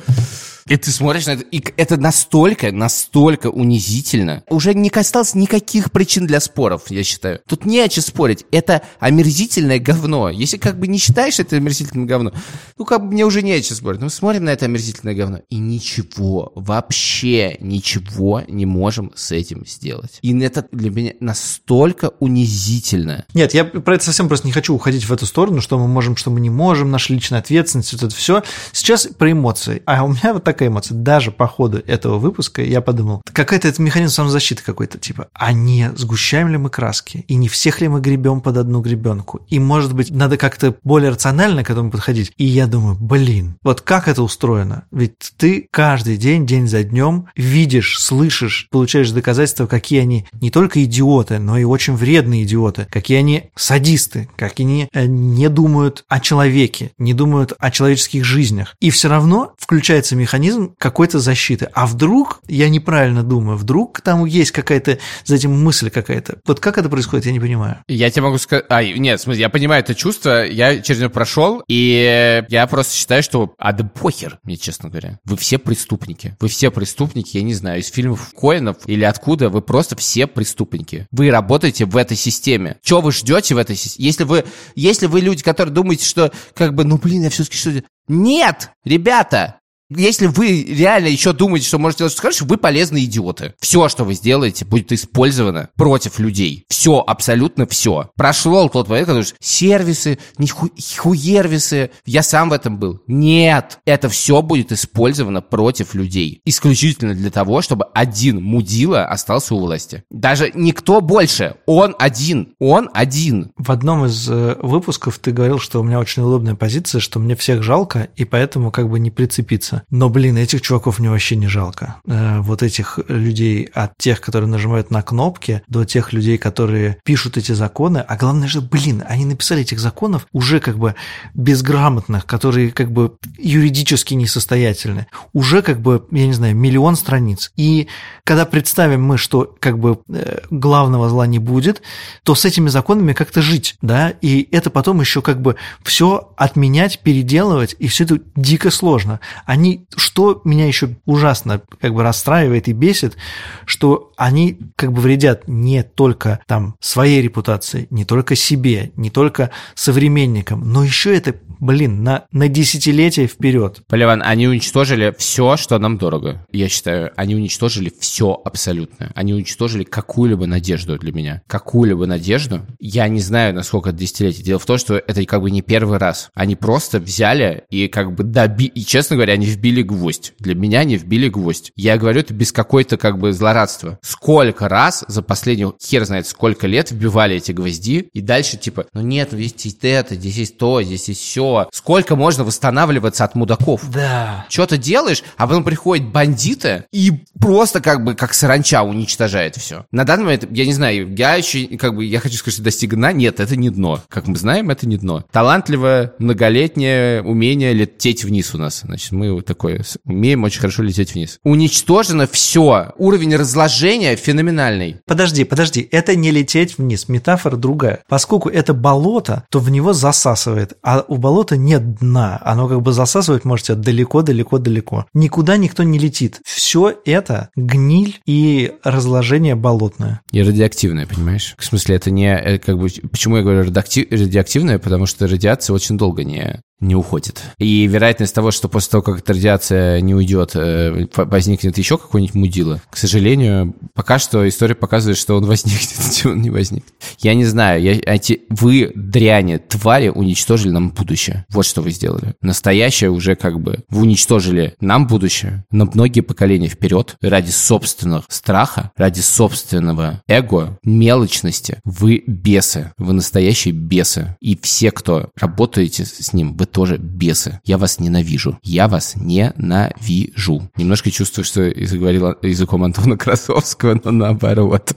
И 0.70 0.76
ты 0.76 0.92
смотришь 0.92 1.26
на 1.26 1.32
это, 1.32 1.42
и 1.42 1.60
это 1.76 1.96
настолько, 1.96 2.70
настолько 2.70 3.48
унизительно. 3.48 4.44
Уже 4.48 4.72
не 4.72 4.88
осталось 4.88 5.34
никаких 5.34 5.90
причин 5.90 6.28
для 6.28 6.38
споров, 6.38 6.84
я 6.90 7.02
считаю. 7.02 7.40
Тут 7.48 7.64
не 7.64 7.80
о 7.80 7.88
чем 7.88 8.04
спорить. 8.04 8.46
Это 8.52 8.82
омерзительное 9.00 9.80
говно. 9.80 10.30
Если 10.30 10.58
как 10.58 10.78
бы 10.78 10.86
не 10.86 10.98
считаешь 10.98 11.40
это 11.40 11.56
омерзительным 11.56 12.06
говно, 12.06 12.32
ну 12.78 12.84
как 12.84 13.02
бы 13.02 13.12
мне 13.12 13.26
уже 13.26 13.42
не 13.42 13.50
о 13.50 13.60
чем 13.60 13.76
спорить. 13.76 14.00
Мы 14.00 14.10
смотрим 14.10 14.44
на 14.44 14.50
это 14.50 14.66
омерзительное 14.66 15.16
говно 15.16 15.40
и 15.48 15.56
ничего, 15.56 16.52
вообще 16.54 17.56
ничего 17.58 18.44
не 18.46 18.64
можем 18.64 19.10
с 19.16 19.32
этим 19.32 19.66
сделать. 19.66 20.20
И 20.22 20.38
это 20.38 20.68
для 20.70 20.90
меня 20.90 21.14
настолько 21.18 22.12
унизительно. 22.20 23.24
Нет, 23.34 23.54
я 23.54 23.64
про 23.64 23.96
это 23.96 24.04
совсем 24.04 24.28
просто 24.28 24.46
не 24.46 24.52
хочу 24.52 24.72
уходить 24.72 25.02
в 25.02 25.12
эту 25.12 25.26
сторону, 25.26 25.62
что 25.62 25.80
мы 25.80 25.88
можем, 25.88 26.14
что 26.14 26.30
мы 26.30 26.38
не 26.38 26.50
можем, 26.50 26.92
наша 26.92 27.12
личная 27.12 27.40
ответственность, 27.40 27.92
вот 27.92 28.04
это 28.04 28.14
все. 28.14 28.44
Сейчас 28.70 29.08
про 29.08 29.32
эмоции. 29.32 29.82
А 29.84 30.04
у 30.04 30.08
меня 30.08 30.32
вот 30.32 30.44
такая 30.60 30.68
эмоция. 30.68 30.94
Даже 30.94 31.30
по 31.30 31.46
ходу 31.46 31.82
этого 31.86 32.18
выпуска 32.18 32.62
я 32.62 32.82
подумал, 32.82 33.22
какой-то 33.32 33.66
это 33.66 33.80
механизм 33.80 34.12
самозащиты 34.12 34.62
какой-то, 34.62 34.98
типа, 34.98 35.28
а 35.32 35.52
не 35.52 35.90
сгущаем 35.96 36.48
ли 36.48 36.58
мы 36.58 36.68
краски? 36.68 37.24
И 37.28 37.36
не 37.36 37.48
всех 37.48 37.80
ли 37.80 37.88
мы 37.88 38.00
гребем 38.00 38.42
под 38.42 38.58
одну 38.58 38.80
гребенку? 38.80 39.40
И, 39.48 39.58
может 39.58 39.94
быть, 39.94 40.10
надо 40.10 40.36
как-то 40.36 40.76
более 40.84 41.10
рационально 41.10 41.64
к 41.64 41.70
этому 41.70 41.90
подходить. 41.90 42.32
И 42.36 42.44
я 42.44 42.66
думаю, 42.66 42.96
блин, 43.00 43.56
вот 43.62 43.80
как 43.80 44.06
это 44.06 44.22
устроено? 44.22 44.84
Ведь 44.90 45.32
ты 45.38 45.66
каждый 45.70 46.18
день, 46.18 46.46
день 46.46 46.68
за 46.68 46.84
днем 46.84 47.28
видишь, 47.36 47.98
слышишь, 47.98 48.68
получаешь 48.70 49.10
доказательства, 49.10 49.66
какие 49.66 50.00
они 50.00 50.26
не 50.40 50.50
только 50.50 50.84
идиоты, 50.84 51.38
но 51.38 51.56
и 51.56 51.64
очень 51.64 51.94
вредные 51.94 52.42
идиоты, 52.42 52.86
какие 52.90 53.18
они 53.18 53.50
садисты, 53.56 54.28
как 54.36 54.60
они 54.60 54.88
э, 54.92 55.06
не 55.06 55.48
думают 55.48 56.04
о 56.08 56.20
человеке, 56.20 56.92
не 56.98 57.14
думают 57.14 57.54
о 57.58 57.70
человеческих 57.70 58.24
жизнях. 58.24 58.76
И 58.80 58.90
все 58.90 59.08
равно 59.08 59.54
включается 59.58 60.16
механизм 60.16 60.49
какой-то 60.78 61.18
защиты. 61.18 61.68
А 61.72 61.86
вдруг 61.86 62.40
я 62.48 62.68
неправильно 62.68 63.22
думаю, 63.22 63.56
вдруг 63.56 64.00
там 64.00 64.24
есть 64.24 64.50
какая-то 64.52 64.98
за 65.24 65.34
этим 65.36 65.52
мысль 65.62 65.90
какая-то. 65.90 66.38
Вот 66.46 66.60
как 66.60 66.78
это 66.78 66.88
происходит, 66.88 67.26
я 67.26 67.32
не 67.32 67.40
понимаю. 67.40 67.78
Я 67.88 68.10
тебе 68.10 68.22
могу 68.22 68.38
сказать... 68.38 68.64
А, 68.68 68.82
нет, 68.82 69.20
смотри, 69.20 69.40
я 69.40 69.48
понимаю 69.48 69.82
это 69.82 69.94
чувство, 69.94 70.44
я 70.44 70.80
через 70.80 71.00
него 71.00 71.10
прошел, 71.10 71.62
и 71.68 72.42
я 72.48 72.66
просто 72.66 72.94
считаю, 72.94 73.22
что... 73.22 73.54
А 73.58 73.72
да 73.72 73.84
похер, 73.84 74.38
мне 74.42 74.56
честно 74.56 74.88
говоря. 74.88 75.18
Вы 75.24 75.36
все 75.36 75.58
преступники. 75.58 76.36
Вы 76.40 76.48
все 76.48 76.70
преступники, 76.70 77.36
я 77.36 77.42
не 77.42 77.54
знаю, 77.54 77.80
из 77.80 77.88
фильмов 77.88 78.32
Коинов 78.38 78.76
или 78.86 79.04
откуда, 79.04 79.48
вы 79.48 79.62
просто 79.62 79.96
все 79.96 80.26
преступники. 80.26 81.06
Вы 81.10 81.30
работаете 81.30 81.84
в 81.84 81.96
этой 81.96 82.16
системе. 82.16 82.78
Чего 82.82 83.00
вы 83.00 83.12
ждете 83.12 83.54
в 83.54 83.58
этой 83.58 83.76
системе? 83.76 84.06
Если 84.06 84.24
вы, 84.24 84.44
если 84.74 85.06
вы 85.06 85.20
люди, 85.20 85.42
которые 85.42 85.74
думаете, 85.74 86.04
что 86.06 86.32
как 86.54 86.74
бы, 86.74 86.84
ну 86.84 86.98
блин, 86.98 87.22
я 87.22 87.30
все-таки 87.30 87.56
что 87.56 87.82
Нет, 88.08 88.70
ребята, 88.84 89.59
если 89.90 90.26
вы 90.26 90.62
реально 90.62 91.08
еще 91.08 91.32
думаете, 91.32 91.66
что 91.66 91.78
можете 91.78 91.98
делать 92.00 92.12
что 92.12 92.22
хорошее, 92.22 92.48
вы 92.48 92.56
полезные 92.56 93.04
идиоты. 93.04 93.54
Все, 93.60 93.88
что 93.88 94.04
вы 94.04 94.14
сделаете, 94.14 94.64
будет 94.64 94.92
использовано 94.92 95.70
против 95.76 96.18
людей. 96.18 96.64
Все, 96.68 97.02
абсолютно 97.04 97.66
все. 97.66 98.10
Прошло 98.16 98.68
тот 98.68 98.88
момент, 98.88 99.08
когда 99.08 99.22
сервисы, 99.40 100.18
не 100.38 100.48
ху 100.48 100.70
хуервисы, 100.98 101.90
я 102.06 102.22
сам 102.22 102.50
в 102.50 102.52
этом 102.52 102.78
был. 102.78 103.00
Нет, 103.06 103.80
это 103.84 104.08
все 104.08 104.42
будет 104.42 104.72
использовано 104.72 105.42
против 105.42 105.94
людей. 105.94 106.40
Исключительно 106.44 107.14
для 107.14 107.30
того, 107.30 107.60
чтобы 107.60 107.86
один 107.94 108.42
мудила 108.42 109.04
остался 109.04 109.54
у 109.54 109.60
власти. 109.60 110.04
Даже 110.10 110.52
никто 110.54 111.00
больше. 111.00 111.56
Он 111.66 111.96
один. 111.98 112.54
Он 112.58 112.88
один. 112.94 113.52
В 113.56 113.72
одном 113.72 114.06
из 114.06 114.28
э, 114.28 114.56
выпусков 114.60 115.18
ты 115.18 115.32
говорил, 115.32 115.58
что 115.58 115.80
у 115.80 115.82
меня 115.82 115.98
очень 115.98 116.22
удобная 116.22 116.54
позиция, 116.54 117.00
что 117.00 117.18
мне 117.18 117.34
всех 117.34 117.62
жалко, 117.62 118.08
и 118.16 118.24
поэтому 118.24 118.70
как 118.70 118.88
бы 118.88 119.00
не 119.00 119.10
прицепиться. 119.10 119.79
Но, 119.90 120.08
блин, 120.08 120.36
этих 120.36 120.60
чуваков 120.60 120.98
мне 120.98 121.10
вообще 121.10 121.36
не 121.36 121.48
жалко. 121.48 121.96
Э, 122.06 122.40
вот 122.40 122.62
этих 122.62 122.98
людей, 123.08 123.68
от 123.72 123.96
тех, 123.98 124.20
которые 124.20 124.48
нажимают 124.48 124.90
на 124.90 125.02
кнопки, 125.02 125.62
до 125.68 125.84
тех 125.84 126.12
людей, 126.12 126.38
которые 126.38 126.98
пишут 127.04 127.36
эти 127.36 127.52
законы. 127.52 127.98
А 127.98 128.16
главное 128.16 128.48
же, 128.48 128.60
блин, 128.60 129.02
они 129.08 129.24
написали 129.24 129.62
этих 129.62 129.80
законов 129.80 130.26
уже 130.32 130.60
как 130.60 130.78
бы 130.78 130.94
безграмотных, 131.34 132.26
которые 132.26 132.70
как 132.70 132.90
бы 132.92 133.16
юридически 133.38 134.14
несостоятельны. 134.14 135.06
Уже 135.32 135.62
как 135.62 135.80
бы, 135.80 136.06
я 136.10 136.26
не 136.26 136.32
знаю, 136.32 136.56
миллион 136.56 136.96
страниц. 136.96 137.52
И 137.56 137.88
когда 138.24 138.44
представим 138.46 139.02
мы, 139.02 139.18
что 139.18 139.54
как 139.58 139.78
бы 139.78 140.00
э, 140.08 140.40
главного 140.50 141.08
зла 141.08 141.26
не 141.26 141.38
будет, 141.38 141.82
то 142.24 142.34
с 142.34 142.44
этими 142.44 142.68
законами 142.68 143.12
как-то 143.12 143.42
жить, 143.42 143.76
да, 143.82 144.10
и 144.10 144.48
это 144.50 144.70
потом 144.70 145.00
еще 145.00 145.22
как 145.22 145.40
бы 145.40 145.56
все 145.82 146.32
отменять, 146.36 147.00
переделывать, 147.00 147.76
и 147.78 147.88
все 147.88 148.04
это 148.04 148.18
дико 148.36 148.70
сложно. 148.70 149.20
Они 149.44 149.69
что 149.96 150.40
меня 150.44 150.66
еще 150.66 150.96
ужасно 151.04 151.62
как 151.80 151.94
бы 151.94 152.02
расстраивает 152.02 152.68
и 152.68 152.72
бесит, 152.72 153.16
что 153.64 154.12
они 154.16 154.58
как 154.76 154.92
бы 154.92 155.00
вредят 155.00 155.48
не 155.48 155.82
только 155.82 156.40
там 156.46 156.74
своей 156.80 157.22
репутации, 157.22 157.86
не 157.90 158.04
только 158.04 158.36
себе, 158.36 158.92
не 158.96 159.10
только 159.10 159.50
современникам, 159.74 160.72
но 160.72 160.84
еще 160.84 161.16
это 161.16 161.34
блин, 161.60 162.02
на, 162.02 162.24
на 162.32 162.48
десятилетия 162.48 163.26
вперед. 163.26 163.82
Поливан, 163.86 164.22
они 164.24 164.48
уничтожили 164.48 165.14
все, 165.16 165.56
что 165.56 165.78
нам 165.78 165.98
дорого. 165.98 166.44
Я 166.50 166.68
считаю, 166.68 167.12
они 167.16 167.36
уничтожили 167.36 167.92
все 168.00 168.40
абсолютно. 168.44 169.12
Они 169.14 169.34
уничтожили 169.34 169.84
какую-либо 169.84 170.46
надежду 170.46 170.98
для 170.98 171.12
меня. 171.12 171.42
Какую-либо 171.46 172.06
надежду. 172.06 172.62
Я 172.80 173.06
не 173.08 173.20
знаю, 173.20 173.54
насколько 173.54 173.90
это 173.90 173.98
десятилетие. 173.98 174.42
Дело 174.42 174.58
в 174.58 174.66
том, 174.66 174.78
что 174.78 174.96
это 174.96 175.24
как 175.26 175.42
бы 175.42 175.50
не 175.50 175.62
первый 175.62 175.98
раз. 175.98 176.30
Они 176.34 176.56
просто 176.56 176.98
взяли 176.98 177.64
и 177.70 177.88
как 177.88 178.14
бы 178.14 178.24
доби... 178.24 178.66
И, 178.66 178.84
честно 178.84 179.16
говоря, 179.16 179.34
они 179.34 179.46
вбили 179.60 179.82
гвоздь. 179.82 180.32
Для 180.38 180.54
меня 180.54 180.80
они 180.80 180.96
вбили 180.96 181.28
гвоздь. 181.28 181.72
Я 181.76 181.98
говорю 181.98 182.20
это 182.20 182.32
без 182.32 182.50
какой-то 182.50 182.96
как 182.96 183.18
бы 183.18 183.32
злорадства. 183.32 183.98
Сколько 184.02 184.68
раз 184.68 185.04
за 185.06 185.20
последние, 185.22 185.74
хер 185.82 186.04
знает 186.06 186.26
сколько 186.26 186.66
лет, 186.66 186.90
вбивали 186.90 187.36
эти 187.36 187.52
гвозди, 187.52 188.08
и 188.12 188.20
дальше 188.22 188.56
типа, 188.56 188.86
ну 188.94 189.02
нет, 189.02 189.28
здесь 189.32 189.54
есть 189.58 189.84
это, 189.84 190.14
здесь 190.14 190.36
есть 190.36 190.56
то, 190.56 190.82
здесь 190.82 191.08
есть 191.08 191.20
все, 191.20 191.68
сколько 191.72 192.16
можно 192.16 192.42
восстанавливаться 192.42 193.24
от 193.24 193.34
мудаков. 193.34 193.82
Да. 193.90 194.46
Что 194.48 194.66
ты 194.66 194.78
делаешь, 194.78 195.22
а 195.36 195.46
потом 195.46 195.62
приходят 195.62 196.06
бандиты 196.06 196.84
и 196.90 197.12
просто 197.38 197.80
как 197.80 198.02
бы 198.02 198.14
как 198.14 198.32
саранча 198.32 198.82
уничтожает 198.82 199.56
все. 199.56 199.84
На 199.90 200.04
данный 200.04 200.24
момент, 200.24 200.46
я 200.50 200.64
не 200.64 200.72
знаю, 200.72 201.14
я 201.14 201.34
еще 201.34 201.66
как 201.76 201.94
бы, 201.94 202.06
я 202.06 202.20
хочу 202.20 202.36
сказать, 202.36 202.54
что 202.54 202.64
достиг 202.64 202.94
дна. 202.94 203.12
Нет, 203.12 203.40
это 203.40 203.56
не 203.56 203.68
дно. 203.68 204.02
Как 204.08 204.26
мы 204.26 204.36
знаем, 204.36 204.70
это 204.70 204.88
не 204.88 204.96
дно. 204.96 205.24
Талантливое, 205.30 206.14
многолетнее 206.18 207.22
умение 207.22 207.74
лететь 207.74 208.24
вниз 208.24 208.54
у 208.54 208.58
нас. 208.58 208.80
Значит, 208.86 209.12
мы 209.12 209.42
такое 209.50 209.84
умеем 210.04 210.44
очень 210.44 210.60
хорошо 210.60 210.82
лететь 210.82 211.14
вниз. 211.14 211.38
Уничтожено 211.42 212.26
все. 212.26 212.92
Уровень 212.96 213.34
разложения 213.34 214.14
феноменальный. 214.14 214.96
Подожди, 215.06 215.44
подожди. 215.44 215.88
Это 215.90 216.14
не 216.14 216.30
лететь 216.30 216.78
вниз. 216.78 217.08
Метафора 217.08 217.56
другая. 217.56 218.04
Поскольку 218.08 218.48
это 218.48 218.74
болото, 218.74 219.44
то 219.50 219.58
в 219.58 219.70
него 219.70 219.92
засасывает. 219.92 220.74
А 220.82 221.04
у 221.08 221.16
болота 221.16 221.56
нет 221.56 221.96
дна, 221.96 222.40
оно 222.44 222.68
как 222.68 222.82
бы 222.82 222.92
засасывать 222.92 223.44
можете 223.44 223.74
далеко-далеко-далеко. 223.74 225.06
Никуда 225.14 225.56
никто 225.56 225.82
не 225.82 225.98
летит. 225.98 226.40
Все 226.44 226.94
это 227.04 227.50
гниль 227.56 228.20
и 228.26 228.72
разложение 228.84 229.56
болотное. 229.56 230.20
И 230.30 230.42
радиоактивное, 230.42 231.06
понимаешь? 231.06 231.54
В 231.58 231.64
смысле, 231.64 231.96
это 231.96 232.10
не, 232.10 232.32
э, 232.32 232.58
как 232.58 232.78
бы, 232.78 232.88
почему 233.10 233.38
я 233.38 233.42
говорю 233.42 233.64
радиоактивное? 233.64 234.78
Потому 234.78 235.06
что 235.06 235.26
радиация 235.26 235.74
очень 235.74 235.98
долго 235.98 236.24
не 236.24 236.60
не 236.80 236.94
уходит. 236.94 237.42
И 237.58 237.86
вероятность 237.86 238.34
того, 238.34 238.50
что 238.50 238.68
после 238.68 238.90
того, 238.90 239.02
как 239.02 239.22
радиация 239.30 240.00
не 240.00 240.14
уйдет, 240.14 240.52
э, 240.54 241.06
возникнет 241.16 241.78
еще 241.78 241.98
какой-нибудь 241.98 242.34
мудила, 242.34 242.82
к 242.90 242.96
сожалению, 242.96 243.74
пока 243.94 244.18
что 244.18 244.48
история 244.48 244.74
показывает, 244.74 245.18
что 245.18 245.36
он 245.36 245.44
возникнет, 245.46 246.26
он 246.26 246.40
не 246.42 246.50
возникнет. 246.50 246.92
Я 247.18 247.34
не 247.34 247.44
знаю, 247.44 247.82
я, 247.82 247.92
эти, 247.92 248.42
вы, 248.48 248.92
дряни, 248.94 249.56
твари, 249.58 250.08
уничтожили 250.08 250.70
нам 250.70 250.90
будущее. 250.90 251.44
Вот 251.50 251.66
что 251.66 251.82
вы 251.82 251.90
сделали. 251.90 252.34
Настоящее 252.40 253.10
уже 253.10 253.34
как 253.36 253.60
бы 253.60 253.84
вы 253.88 254.02
уничтожили 254.02 254.74
нам 254.80 255.06
будущее 255.06 255.64
на 255.70 255.84
многие 255.84 256.20
поколения 256.20 256.68
вперед 256.68 257.16
ради 257.20 257.50
собственного 257.50 258.24
страха, 258.28 258.90
ради 258.96 259.20
собственного 259.20 260.22
эго, 260.26 260.78
мелочности. 260.84 261.80
Вы 261.84 262.22
бесы. 262.26 262.92
Вы 262.98 263.14
настоящие 263.14 263.72
бесы. 263.74 264.36
И 264.40 264.58
все, 264.60 264.90
кто 264.90 265.30
работаете 265.36 266.04
с 266.04 266.32
ним, 266.32 266.56
вы 266.56 266.66
тоже 266.66 266.96
бесы. 266.98 267.60
Я 267.64 267.78
вас 267.78 267.98
ненавижу. 267.98 268.58
Я 268.62 268.88
вас 268.88 269.14
ненавижу. 269.20 270.68
Немножко 270.76 271.10
чувствую, 271.10 271.44
что 271.44 271.70
заговорил 271.86 272.34
языком 272.42 272.84
Антона 272.84 273.16
Красовского, 273.16 274.00
но 274.04 274.10
наоборот. 274.10 274.94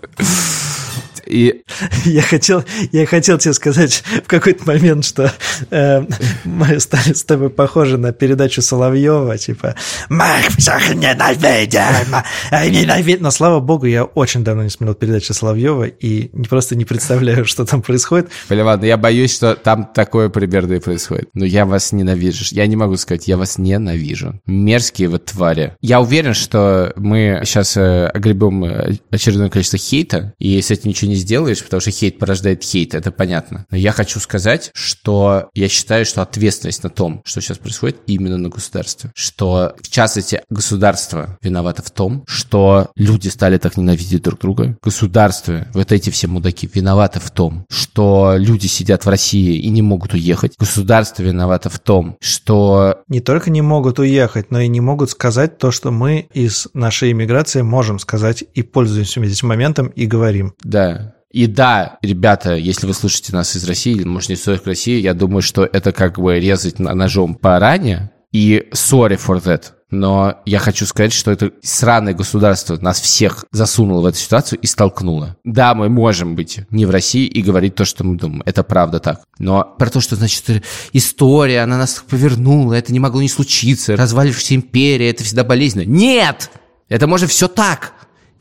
И... 1.26 1.64
Я 2.06 2.22
хотел, 2.22 2.64
я 2.92 3.06
хотел 3.06 3.38
тебе 3.38 3.54
сказать 3.54 4.04
в 4.24 4.28
какой-то 4.28 4.66
момент, 4.66 5.06
что 5.06 5.32
э, 5.70 6.06
мы 6.44 6.80
стали 6.80 7.14
с 7.14 7.24
тобой 7.24 7.50
похожи 7.50 7.98
на 7.98 8.12
передачу 8.12 8.62
Соловьева, 8.62 9.38
типа 9.38 9.76
«Мы 10.10 10.26
всех 10.58 10.96
ненавидим, 10.96 12.16
ненавидим». 12.52 13.24
Но, 13.24 13.32
слава 13.32 13.60
богу, 13.60 13.86
я 13.86 14.04
очень 14.04 14.44
давно 14.44 14.64
не 14.64 14.70
смотрел 14.70 14.96
передачу 14.96 15.34
Соловьева 15.34 15.86
и 15.86 16.30
просто 16.48 16.76
не 16.76 16.86
представляю, 16.86 17.46
что 17.46 17.66
там 17.66 17.82
происходит. 17.82 18.30
Блин, 18.50 18.66
ладно, 18.66 18.86
я 18.86 18.98
боюсь, 18.98 19.34
что 19.34 19.56
там 19.56 19.86
такое 19.94 20.30
примерно 20.30 20.74
и 20.74 20.80
происходит. 20.80 21.30
Но 21.34 21.46
я 21.46 21.66
вас 21.66 21.92
ненавижу. 21.92 22.46
Я 22.52 22.68
не 22.68 22.76
могу 22.76 22.98
сказать, 22.98 23.28
я 23.28 23.38
вас 23.38 23.58
ненавижу. 23.58 24.40
Мерзкие 24.46 25.10
вы 25.10 25.20
твари. 25.20 25.76
Я 25.82 26.02
уверен, 26.02 26.34
что 26.34 26.94
мы 26.96 27.42
сейчас 27.46 27.78
э, 27.78 28.08
огребем 28.08 28.64
э, 28.66 28.96
очередное 29.12 29.50
количество 29.50 29.80
хейта, 29.80 30.34
и 30.40 30.62
с 30.62 30.72
этим 30.72 30.90
ничего 30.90 31.10
не 31.10 31.13
сделаешь, 31.16 31.64
потому 31.64 31.82
что 31.82 31.92
хейт 31.92 32.20
порождает 32.20 32.64
хейт, 32.64 32.94
это 32.96 33.12
понятно. 33.12 33.66
Но 33.70 33.78
я 33.78 33.92
хочу 33.92 34.20
сказать, 34.20 34.72
что 34.74 35.50
я 35.54 35.68
считаю, 35.68 36.06
что 36.06 36.22
ответственность 36.22 36.84
на 36.84 36.90
том, 36.90 37.22
что 37.26 37.42
сейчас 37.42 37.58
происходит, 37.58 37.98
именно 38.08 38.38
на 38.38 38.50
государстве. 38.50 39.12
Что, 39.16 39.76
в 39.82 39.90
частности, 39.90 40.42
государство 40.50 41.38
виновато 41.42 41.82
в 41.82 41.92
том, 41.92 42.24
что 42.28 42.92
люди 42.96 43.28
стали 43.28 43.58
так 43.58 43.78
ненавидеть 43.78 44.24
друг 44.24 44.40
друга. 44.40 44.78
Государство, 44.82 45.68
вот 45.74 45.92
эти 45.92 46.10
все 46.10 46.28
мудаки, 46.28 46.70
виноваты 46.74 47.20
в 47.20 47.32
том, 47.32 47.66
что 47.70 48.36
люди 48.38 48.68
сидят 48.68 49.06
в 49.06 49.10
России 49.10 49.58
и 49.58 49.70
не 49.70 49.82
могут 49.82 50.14
уехать. 50.14 50.56
Государство 50.58 51.24
виновато 51.24 51.70
в 51.70 51.80
том, 51.80 52.18
что... 52.22 53.02
Не 53.08 53.20
только 53.20 53.50
не 53.50 53.62
могут 53.62 54.00
уехать, 54.00 54.52
но 54.52 54.60
и 54.60 54.68
не 54.68 54.82
могут 54.82 55.10
сказать 55.10 55.58
то, 55.58 55.72
что 55.72 55.92
мы 55.92 56.28
из 56.34 56.68
нашей 56.74 57.12
иммиграции 57.12 57.62
можем 57.62 58.00
сказать 58.00 58.44
и 58.54 58.62
пользуемся 58.62 59.22
этим 59.22 59.48
моментом 59.48 59.88
и 59.88 60.06
говорим. 60.06 60.54
Да, 60.64 61.03
и 61.34 61.48
да, 61.48 61.98
ребята, 62.04 62.56
если 62.56 62.86
вы 62.86 62.94
слушаете 62.94 63.34
нас 63.34 63.56
из 63.56 63.68
России, 63.68 63.94
или, 63.94 64.04
может, 64.04 64.30
не 64.30 64.36
из 64.36 64.48
России, 64.48 65.02
я 65.02 65.16
думаю, 65.16 65.42
что 65.42 65.66
это 65.66 65.92
как 65.92 66.20
бы 66.20 66.40
резать 66.40 66.78
ножом 66.78 67.34
по 67.34 67.60
ране. 67.60 68.12
И 68.32 68.68
sorry 68.72 69.20
for 69.20 69.44
that. 69.44 69.64
Но 69.90 70.42
я 70.46 70.60
хочу 70.60 70.86
сказать, 70.86 71.12
что 71.12 71.32
это 71.32 71.52
сраное 71.62 72.14
государство 72.14 72.78
нас 72.78 73.00
всех 73.02 73.46
засунуло 73.52 74.02
в 74.02 74.06
эту 74.06 74.18
ситуацию 74.18 74.60
и 74.60 74.68
столкнуло. 74.68 75.36
Да, 75.44 75.74
мы 75.74 75.90
можем 75.90 76.36
быть 76.36 76.62
не 76.70 76.86
в 76.86 76.92
России 76.92 77.26
и 77.26 77.42
говорить 77.42 77.76
то, 77.76 77.86
что 77.86 78.04
мы 78.04 78.18
думаем. 78.18 78.44
Это 78.46 78.64
правда 78.64 79.00
так. 79.00 79.22
Но 79.40 79.76
про 79.78 79.90
то, 79.90 80.02
что, 80.02 80.16
значит, 80.16 80.64
история, 80.94 81.62
она 81.62 81.78
нас 81.78 82.04
повернула, 82.08 82.74
это 82.74 82.94
не 82.94 83.00
могло 83.00 83.22
не 83.22 83.30
случиться, 83.30 83.96
развалившаяся 83.96 84.56
империя, 84.56 85.10
это 85.10 85.24
всегда 85.24 85.44
болезненно. 85.44 85.86
Нет! 85.86 86.52
Это 86.90 87.08
может 87.08 87.30
все 87.32 87.48
так. 87.48 87.94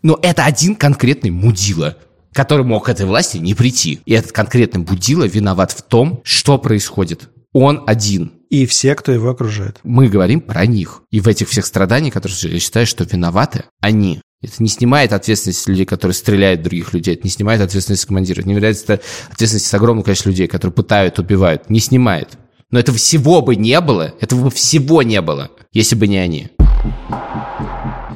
Но 0.02 0.18
это 0.22 0.44
один 0.44 0.74
конкретный 0.74 1.30
мудила 1.30 1.96
который 2.32 2.64
мог 2.64 2.86
к 2.86 2.88
этой 2.88 3.06
власти 3.06 3.38
не 3.38 3.54
прийти. 3.54 4.00
И 4.04 4.12
этот 4.12 4.32
конкретный 4.32 4.82
Будила 4.82 5.24
виноват 5.24 5.72
в 5.72 5.82
том, 5.82 6.20
что 6.24 6.58
происходит. 6.58 7.28
Он 7.52 7.84
один. 7.86 8.32
И 8.50 8.66
все, 8.66 8.94
кто 8.94 9.12
его 9.12 9.30
окружает. 9.30 9.78
Мы 9.82 10.08
говорим 10.08 10.40
про 10.40 10.66
них. 10.66 11.02
И 11.10 11.20
в 11.20 11.28
этих 11.28 11.48
всех 11.48 11.66
страданиях, 11.66 12.14
которые 12.14 12.38
я 12.42 12.60
считаю, 12.60 12.86
что 12.86 13.04
виноваты 13.04 13.64
они. 13.80 14.20
Это 14.42 14.54
не 14.58 14.68
снимает 14.68 15.12
ответственность 15.12 15.68
людей, 15.68 15.84
которые 15.86 16.14
стреляют 16.14 16.60
в 16.60 16.64
других 16.64 16.92
людей. 16.92 17.14
Это 17.14 17.24
не 17.24 17.30
снимает 17.30 17.60
ответственность 17.60 18.06
командира. 18.06 18.40
Это 18.40 18.48
не 18.48 18.54
является 18.54 19.00
ответственности 19.30 19.68
с 19.68 19.74
огромным 19.74 20.02
количеством 20.02 20.30
людей, 20.30 20.48
которые 20.48 20.72
пытают, 20.72 21.18
убивают. 21.18 21.70
Не 21.70 21.80
снимает. 21.80 22.30
Но 22.70 22.78
этого 22.78 22.96
всего 22.96 23.42
бы 23.42 23.54
не 23.54 23.80
было, 23.80 24.14
этого 24.20 24.44
бы 24.44 24.50
всего 24.50 25.02
не 25.02 25.20
было, 25.20 25.50
если 25.72 25.94
бы 25.94 26.08
не 26.08 26.16
они. 26.16 26.48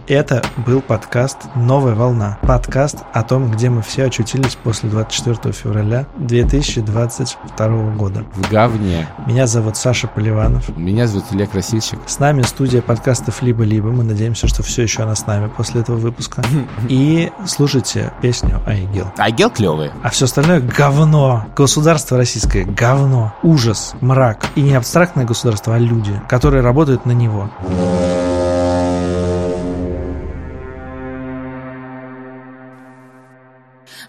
Это 0.08 0.40
был 0.64 0.82
подкаст 0.82 1.36
«Новая 1.56 1.96
волна». 1.96 2.38
Подкаст 2.42 2.98
о 3.12 3.24
том, 3.24 3.50
где 3.50 3.70
мы 3.70 3.82
все 3.82 4.04
очутились 4.04 4.54
после 4.54 4.88
24 4.88 5.52
февраля 5.52 6.06
2022 6.18 7.68
года. 7.96 8.24
В 8.32 8.48
говне. 8.48 9.08
Меня 9.26 9.48
зовут 9.48 9.76
Саша 9.76 10.06
Поливанов. 10.06 10.68
Меня 10.76 11.08
зовут 11.08 11.24
Илья 11.32 11.48
Красильщик. 11.48 11.98
С 12.06 12.20
нами 12.20 12.42
студия 12.42 12.82
подкастов 12.82 13.42
«Либо-либо». 13.42 13.88
Мы 13.88 14.04
надеемся, 14.04 14.46
что 14.46 14.62
все 14.62 14.82
еще 14.82 15.02
она 15.02 15.16
с 15.16 15.26
нами 15.26 15.48
после 15.48 15.80
этого 15.80 15.96
выпуска. 15.96 16.44
И 16.88 17.32
слушайте 17.44 18.12
песню 18.22 18.62
«Айгел». 18.64 19.10
Айгел 19.18 19.50
клевый. 19.50 19.90
А 20.04 20.10
все 20.10 20.26
остальное— 20.26 20.60
говно. 20.76 21.46
Государство 21.56 22.16
российское— 22.16 22.64
говно. 22.64 23.34
Ужас, 23.42 23.96
мрак. 24.00 24.46
И 24.54 24.60
не 24.60 24.74
абстрактное 24.74 25.24
государство, 25.24 25.74
а 25.74 25.78
люди, 25.78 26.20
которые 26.28 26.62
работают 26.62 27.06
на 27.06 27.12
него. 27.12 27.50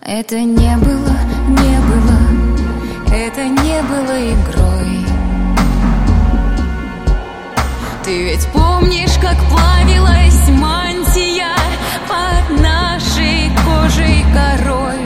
Это 0.10 0.40
не 0.40 0.74
было, 0.78 1.18
не 1.50 1.80
было, 1.82 2.18
это 3.14 3.44
не 3.44 3.82
было 3.82 4.16
игрой. 4.32 5.06
Ты 8.06 8.24
ведь 8.24 8.48
помнишь, 8.54 9.18
как 9.22 9.36
плавилась 9.50 10.48
мантия 10.48 11.54
под 12.08 12.62
нашей 12.62 13.52
кожей 13.66 14.24
корой? 14.34 15.06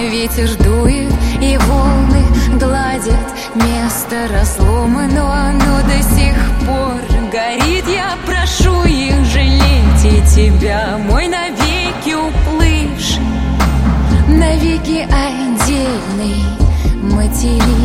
Ветер 0.00 0.56
дует 0.56 1.12
и 1.40 1.56
волны 1.56 2.24
гладят 2.58 3.28
место 3.54 4.26
разлома, 4.28 5.02
но 5.06 5.80
до 5.86 6.02
сих 6.02 6.29
see 17.40 17.79